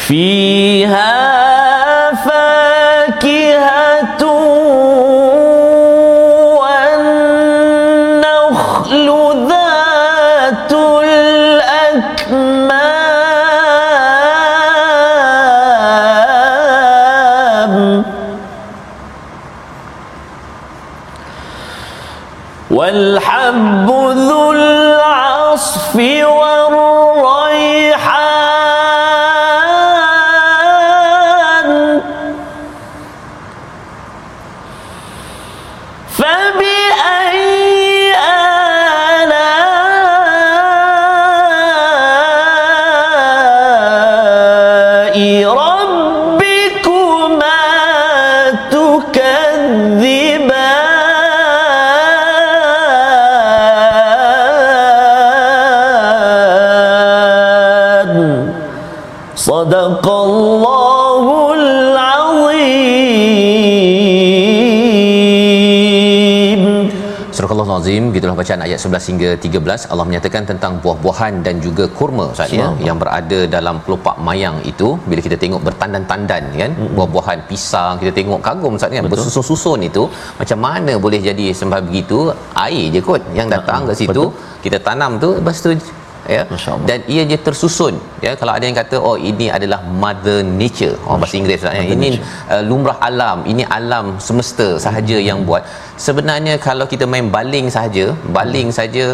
Fiha 0.05 1.17
fakir 2.25 3.44
العصف 26.24 27.43
Al-Azim 67.85 68.05
gitulah 68.17 68.35
bacaan 68.41 68.61
ayat 68.67 68.79
11 68.89 69.09
hingga 69.11 69.31
13 69.47 69.89
Allah 69.93 70.05
menyatakan 70.11 70.43
tentang 70.51 70.73
buah-buahan 70.83 71.35
dan 71.47 71.57
juga 71.65 71.85
kurma 71.99 72.25
Ustaz 72.35 72.53
ya 72.59 72.69
yang 72.87 72.97
berada 73.03 73.39
dalam 73.55 73.77
pelupak 73.85 74.17
mayang 74.27 74.57
itu 74.71 74.89
bila 75.11 75.21
kita 75.27 75.37
tengok 75.43 75.61
bertandan-tandan 75.67 76.45
kan 76.61 76.71
mm-hmm. 76.73 76.95
buah-buahan 76.97 77.41
pisang 77.51 78.01
kita 78.03 78.13
tengok 78.19 78.41
kagum 78.47 78.79
Ustaz 78.79 78.97
kan 78.97 79.11
bersusun-susun 79.15 79.85
itu 79.91 80.05
macam 80.41 80.59
mana 80.67 80.95
boleh 81.07 81.21
jadi 81.29 81.47
sembah 81.61 81.81
begitu 81.89 82.19
air 82.67 82.87
je 82.97 83.03
kot 83.09 83.23
yang 83.41 83.51
datang 83.57 83.85
ke 83.91 83.97
situ 84.01 84.25
Betul. 84.33 84.61
kita 84.65 84.81
tanam 84.89 85.21
tu 85.25 85.31
lepas 85.41 85.61
tu 85.67 85.73
ya. 86.37 86.43
Dan 86.89 86.99
ia 87.15 87.23
je 87.31 87.39
tersusun 87.47 87.95
ya. 88.27 88.33
Kalau 88.41 88.53
ada 88.57 88.65
yang 88.69 88.77
kata 88.81 88.97
oh 89.09 89.17
ini 89.31 89.47
adalah 89.57 89.81
mother 90.03 90.39
nature. 90.61 90.97
Oh 91.09 91.17
bahasa 91.21 91.37
Inggeris 91.41 91.61
Ustaz, 91.63 91.79
ya. 91.79 91.85
Ini 91.97 92.09
uh, 92.55 92.63
lumrah 92.69 92.99
alam. 93.09 93.39
Ini 93.53 93.65
alam 93.79 94.07
semesta 94.27 94.69
sahaja 94.87 95.19
yang 95.29 95.41
buat. 95.49 95.65
Sebenarnya 96.07 96.55
kalau 96.67 96.87
kita 96.93 97.05
main 97.15 97.27
baling 97.37 97.67
sahaja 97.77 98.05
baling 98.39 98.71
saja 98.79 99.05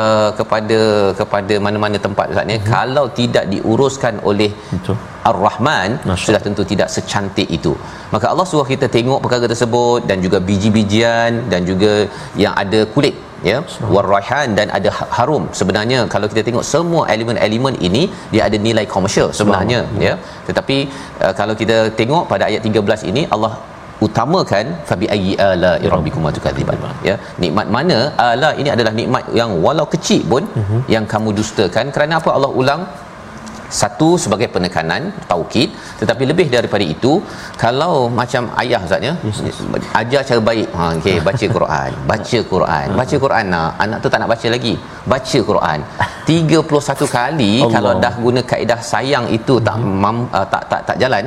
uh, 0.00 0.30
kepada 0.40 0.80
kepada 1.20 1.54
mana-mana 1.66 1.98
tempat 2.06 2.26
Ustaz 2.34 2.54
ya 2.56 2.60
kalau 2.74 3.06
tidak 3.20 3.46
diuruskan 3.54 4.16
oleh 4.30 4.50
Betul. 4.74 4.96
Ar-Rahman 5.30 5.90
Masya 6.08 6.26
sudah 6.26 6.42
tentu 6.44 6.62
tidak 6.72 6.88
secantik 6.96 7.48
itu. 7.58 7.72
Maka 8.12 8.26
Allah 8.32 8.46
suruh 8.50 8.68
kita 8.72 8.86
tengok 8.96 9.20
perkara 9.24 9.50
tersebut 9.52 10.00
dan 10.10 10.18
juga 10.24 10.38
biji-bijian 10.48 11.32
dan 11.52 11.60
juga 11.70 11.92
yang 12.42 12.54
ada 12.62 12.80
kulit 12.94 13.16
ya 13.50 13.58
warraihan 13.94 14.48
dan 14.58 14.68
ada 14.78 14.90
ha- 14.98 15.10
harum. 15.16 15.44
Sebenarnya 15.60 15.98
kalau 16.14 16.26
kita 16.32 16.42
tengok 16.48 16.66
semua 16.72 17.02
elemen-elemen 17.14 17.74
ini 17.88 18.02
dia 18.34 18.42
ada 18.48 18.58
nilai 18.66 18.86
komersial 18.94 19.30
sebenarnya 19.38 19.80
ya. 20.06 20.14
Tetapi 20.50 20.78
uh, 21.24 21.32
kalau 21.40 21.56
kita 21.62 21.78
tengok 22.00 22.24
pada 22.32 22.46
ayat 22.50 22.62
13 22.70 23.10
ini 23.12 23.24
Allah 23.36 23.52
utamakan 24.06 24.66
fabi 24.88 25.06
ayyi 25.14 25.32
ala 25.48 25.72
rabbikum 25.94 26.26
tukadziban 26.38 26.78
ya. 27.08 27.16
Nikmat 27.42 27.68
mana? 27.76 27.98
Ala 28.28 28.50
ini 28.60 28.70
adalah 28.76 28.92
nikmat 29.00 29.24
yang 29.40 29.52
walau 29.66 29.86
kecil 29.94 30.22
pun 30.32 30.44
uh-huh. 30.60 30.80
yang 30.94 31.06
kamu 31.12 31.30
dustakan. 31.40 31.86
Kerana 31.94 32.22
apa? 32.22 32.30
Allah 32.38 32.52
ulang 32.62 32.82
satu 33.80 34.10
sebagai 34.24 34.48
penekanan 34.54 35.02
taukid 35.30 35.70
tetapi 36.00 36.24
lebih 36.30 36.46
daripada 36.56 36.84
itu 36.96 37.12
kalau 37.64 37.94
macam 38.20 38.44
ayah 38.62 38.80
Ustaz 38.86 39.08
ya 39.08 39.14
ajar 40.00 40.22
cara 40.28 40.40
baik. 40.50 40.68
Ha 40.78 40.84
okey 40.98 41.16
baca 41.28 41.46
Quran 41.56 41.90
baca 42.10 42.38
Quran. 42.52 42.86
Baca 43.00 43.16
Quran 43.24 43.44
nak 43.54 43.70
anak 43.84 43.98
tu 44.04 44.08
tak 44.12 44.20
nak 44.22 44.30
baca 44.34 44.48
lagi. 44.54 44.74
Baca 45.12 45.38
Quran. 45.50 45.78
31 46.28 47.16
kali 47.16 47.52
Allah. 47.56 47.72
kalau 47.74 47.92
dah 48.04 48.14
guna 48.24 48.40
kaedah 48.50 48.80
sayang 48.90 49.26
itu 49.36 49.54
tak 49.66 49.76
mam, 50.04 50.16
uh, 50.38 50.46
tak 50.52 50.62
tak 50.70 50.80
tak 50.88 50.96
jalan 51.02 51.24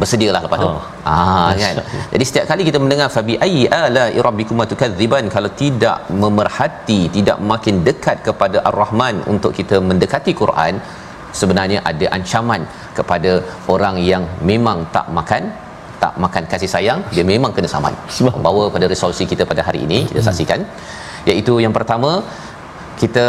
bersedialah 0.00 0.42
lepas 0.46 0.58
tu. 0.64 0.68
Ah. 0.70 1.12
ah 1.12 1.50
kan? 1.62 1.76
Jadi 2.12 2.24
setiap 2.30 2.46
kali 2.50 2.62
kita 2.68 2.78
mendengar 2.84 3.08
fabi 3.16 3.36
ayyi 3.46 3.64
ala 3.80 4.04
rabbikuma 4.26 4.66
tukadziban 4.72 5.26
kalau 5.36 5.50
tidak 5.62 5.98
memerhati 6.22 7.00
tidak 7.16 7.38
makin 7.52 7.76
dekat 7.88 8.18
kepada 8.28 8.60
ar-rahman 8.70 9.16
untuk 9.34 9.54
kita 9.60 9.78
mendekati 9.90 10.34
Quran 10.42 10.74
sebenarnya 11.40 11.78
ada 11.90 12.06
ancaman 12.16 12.62
kepada 12.98 13.32
orang 13.74 13.96
yang 14.10 14.24
memang 14.50 14.78
tak 14.96 15.06
makan 15.18 15.44
tak 16.02 16.14
makan 16.24 16.44
kasih 16.52 16.70
sayang 16.74 17.00
dia 17.14 17.24
memang 17.32 17.52
kena 17.56 17.68
saman. 17.74 17.94
Bawa 18.46 18.64
pada 18.74 18.86
resolusi 18.92 19.24
kita 19.32 19.44
pada 19.50 19.62
hari 19.68 19.80
ini 19.86 19.98
kita 20.10 20.22
saksikan. 20.28 20.60
Iaitu 21.30 21.54
yang 21.64 21.74
pertama 21.78 22.10
kita 23.02 23.26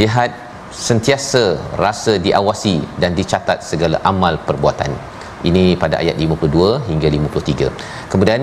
lihat 0.00 0.30
sentiasa 0.86 1.44
rasa 1.84 2.12
diawasi 2.26 2.76
dan 3.02 3.16
dicatat 3.20 3.58
segala 3.70 3.96
amal 4.10 4.36
perbuatan. 4.48 4.92
Ini 5.48 5.64
pada 5.82 5.96
ayat 6.02 6.16
52 6.24 6.88
hingga 6.90 7.08
53 7.16 8.12
kemudian 8.12 8.42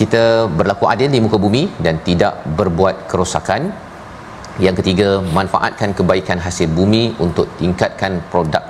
kita 0.00 0.22
berlaku 0.58 0.84
adil 0.92 1.08
di 1.14 1.18
muka 1.24 1.36
bumi 1.44 1.62
dan 1.84 1.94
tidak 2.08 2.34
berbuat 2.58 2.96
kerosakan 3.10 3.62
yang 4.60 4.76
ketiga 4.76 5.08
manfaatkan 5.38 5.96
kebaikan 5.98 6.36
hasil 6.46 6.68
bumi 6.78 7.16
untuk 7.24 7.48
tingkatkan 7.60 8.20
produk 8.32 8.64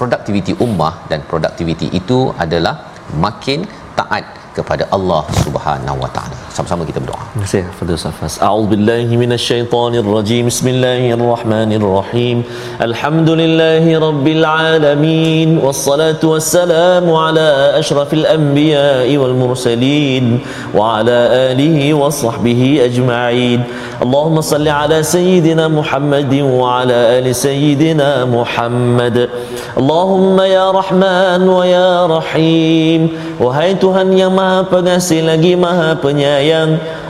produktiviti 0.00 0.56
ummah 0.64 0.94
dan 1.12 1.20
produktiviti 1.30 1.92
itu 2.00 2.32
adalah 2.44 2.88
makin 3.24 3.68
taat 3.98 4.24
kepada 4.56 4.88
Allah 4.96 5.22
Subhanahu 5.44 6.00
Wa 6.04 6.10
Taala. 6.16 6.39
Sama-sama 6.60 6.84
kita 6.84 7.00
berdoa. 7.00 7.24
Kasih 7.40 7.64
Fadil 7.72 7.96
Safas. 7.96 8.36
A'udzubillahi 8.36 9.16
minasyaitonir 9.16 10.04
rajim. 10.04 10.44
Bismillahirrahmanirrahim. 10.52 12.44
Alhamdulillahi 12.86 13.96
rabbil 13.96 14.44
alamin. 14.44 15.56
Wassalatu 15.56 16.36
wassalamu 16.36 17.16
ala 17.16 17.80
asyrafil 17.80 18.28
anbiya'i 18.28 19.16
wal 19.16 19.32
mursalin 19.32 20.44
wa 20.76 21.00
ala 21.00 21.48
alihi 21.48 21.96
wa 21.96 22.12
sahbihi 22.12 22.84
ajma'in. 22.92 23.64
Allahumma 24.04 24.44
salli 24.44 24.68
ala 24.68 25.00
sayyidina 25.00 25.64
Muhammadin 25.72 26.44
wa 26.44 26.84
ala 26.84 27.16
ali 27.16 27.32
sayyidina 27.32 28.28
Muhammad. 28.28 29.32
Allahumma 29.80 30.44
ya 30.44 30.68
Rahman 30.76 31.40
wa 31.56 31.64
ya 31.64 32.04
Rahim. 32.04 33.16
Wahai 33.40 33.72
Tuhan 33.80 34.12
yang 34.12 34.36
Maha 34.36 34.68
Pengasih 34.68 35.24
lagi 35.24 35.52
Maha 35.56 35.96
Penyayang, 35.96 36.49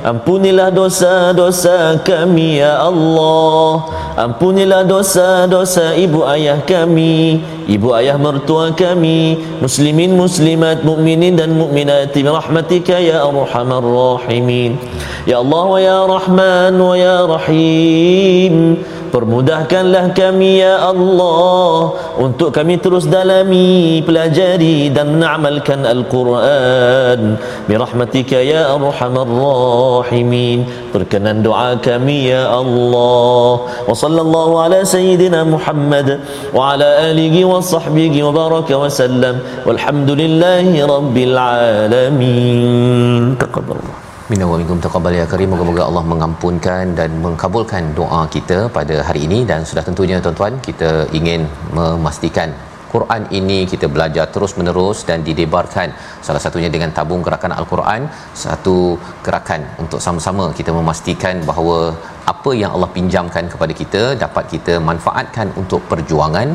ampunilah 0.04 0.72
dosa-dosa 0.72 2.00
kami 2.00 2.60
ya 2.62 2.80
Allah. 2.80 3.88
Ampunilah 4.16 4.84
dosa-dosa 4.84 5.96
ibu 5.96 6.24
ayah 6.28 6.60
kami, 6.64 7.40
ibu 7.68 7.94
ayah 7.96 8.20
mertua 8.20 8.72
kami, 8.76 9.40
muslimin 9.64 10.12
muslimat, 10.16 10.84
mukminin 10.84 11.36
dan 11.36 11.56
mukminat 11.56 12.12
rahmatika 12.12 13.00
ya 13.00 13.24
arhamar 13.24 13.84
rahimin. 13.84 14.76
Ya 15.28 15.40
Allah 15.40 15.64
wa 15.68 15.78
ya 15.80 15.98
Rahman 16.08 16.74
wa 16.80 16.94
ya 16.96 17.28
Rahim. 17.28 18.80
Permudahkanlah 19.10 20.14
kami 20.14 20.62
ya 20.62 20.86
Allah 20.86 21.98
untuk 22.14 22.54
kami 22.54 22.78
terus 22.78 23.10
dalami, 23.10 23.98
pelajari 24.06 24.86
dan 24.94 25.18
mengamalkan 25.18 25.82
Al-Quran. 25.82 27.34
Birahmatika 27.66 28.38
ya 28.38 28.70
arhamar 28.70 29.26
rahimin. 29.26 30.62
Berkenan 30.94 31.42
doa 31.42 31.74
kami 31.82 32.30
ya 32.30 32.54
Allah. 32.54 33.66
Wa 33.84 33.90
sallallahu 33.90 34.62
ala 34.62 34.86
sayyidina 34.86 35.42
Muhammad 35.42 36.22
wa 36.54 36.74
ala 36.74 37.10
alihi 37.10 37.42
wa 37.42 37.58
sahbihi 37.58 38.22
wa 38.26 38.30
baraka 38.30 38.78
wa 38.78 38.86
sallam. 38.86 39.42
Walhamdulillahi 39.66 40.86
rabbil 40.86 41.34
alamin. 41.34 43.34
Taqabbalallah. 43.34 43.99
Minna 44.30 44.46
wa 44.50 44.56
minkum 44.58 44.78
taqabbal 44.82 45.14
ya 45.18 45.24
karim. 45.30 45.48
Moga-moga 45.52 45.82
Allah 45.90 46.02
mengampunkan 46.10 46.84
dan 46.98 47.10
mengkabulkan 47.24 47.84
doa 47.98 48.20
kita 48.34 48.58
pada 48.76 48.96
hari 49.06 49.20
ini. 49.26 49.38
Dan 49.48 49.60
sudah 49.70 49.82
tentunya 49.86 50.16
tuan-tuan 50.24 50.54
kita 50.66 50.90
ingin 51.18 51.40
memastikan 51.78 52.50
Quran 52.92 53.22
ini 53.38 53.56
kita 53.72 53.86
belajar 53.94 54.24
terus 54.34 54.52
menerus 54.58 54.98
dan 55.08 55.26
didebarkan. 55.28 55.88
Salah 56.26 56.42
satunya 56.44 56.70
dengan 56.74 56.94
tabung 56.98 57.24
gerakan 57.26 57.54
Al-Quran. 57.58 58.06
Satu 58.44 58.76
gerakan 59.26 59.66
untuk 59.82 60.02
sama-sama 60.06 60.46
kita 60.60 60.70
memastikan 60.78 61.42
bahawa 61.50 61.78
apa 62.34 62.52
yang 62.62 62.70
Allah 62.76 62.90
pinjamkan 62.98 63.50
kepada 63.54 63.74
kita 63.82 64.02
dapat 64.24 64.46
kita 64.54 64.76
manfaatkan 64.90 65.50
untuk 65.62 65.82
perjuangan. 65.90 66.50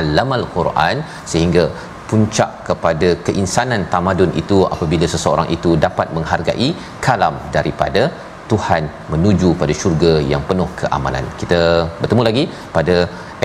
Alamal 0.00 0.46
Quran. 0.56 0.96
Sehingga 1.32 1.66
puncak 2.10 2.50
kepada 2.68 3.08
keinsanan 3.26 3.82
tamadun 3.92 4.30
itu 4.42 4.58
apabila 4.74 5.06
seseorang 5.14 5.48
itu 5.56 5.70
dapat 5.86 6.08
menghargai 6.16 6.68
kalam 7.06 7.36
daripada 7.56 8.02
Tuhan 8.50 8.82
menuju 9.12 9.48
pada 9.60 9.72
syurga 9.80 10.12
yang 10.32 10.42
penuh 10.50 10.68
keamanan. 10.80 11.24
Kita 11.40 11.60
bertemu 12.00 12.22
lagi 12.28 12.44
pada 12.76 12.96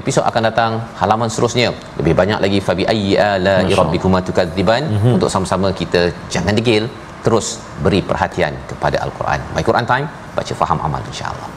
episod 0.01 0.23
akan 0.29 0.43
datang 0.49 0.71
halaman 1.01 1.29
seterusnya. 1.33 1.69
Lebih 1.99 2.13
banyak 2.21 2.39
lagi 2.45 2.59
fabi 2.67 2.83
ayyi 2.93 3.13
ala 3.31 3.55
rabbikuma 3.79 4.21
tukadziban 4.27 4.83
Mhm. 4.95 5.11
untuk 5.17 5.29
sama-sama 5.33 5.69
kita 5.81 6.03
jangan 6.35 6.55
degil 6.59 6.85
terus 7.25 7.47
beri 7.83 7.99
perhatian 8.11 8.53
kepada 8.71 8.97
al-Quran. 9.05 9.39
My 9.55 9.63
Quran 9.67 9.85
Time, 9.91 10.07
baca 10.37 10.53
faham 10.61 10.79
amal 10.87 11.03
insya-Allah. 11.11 11.49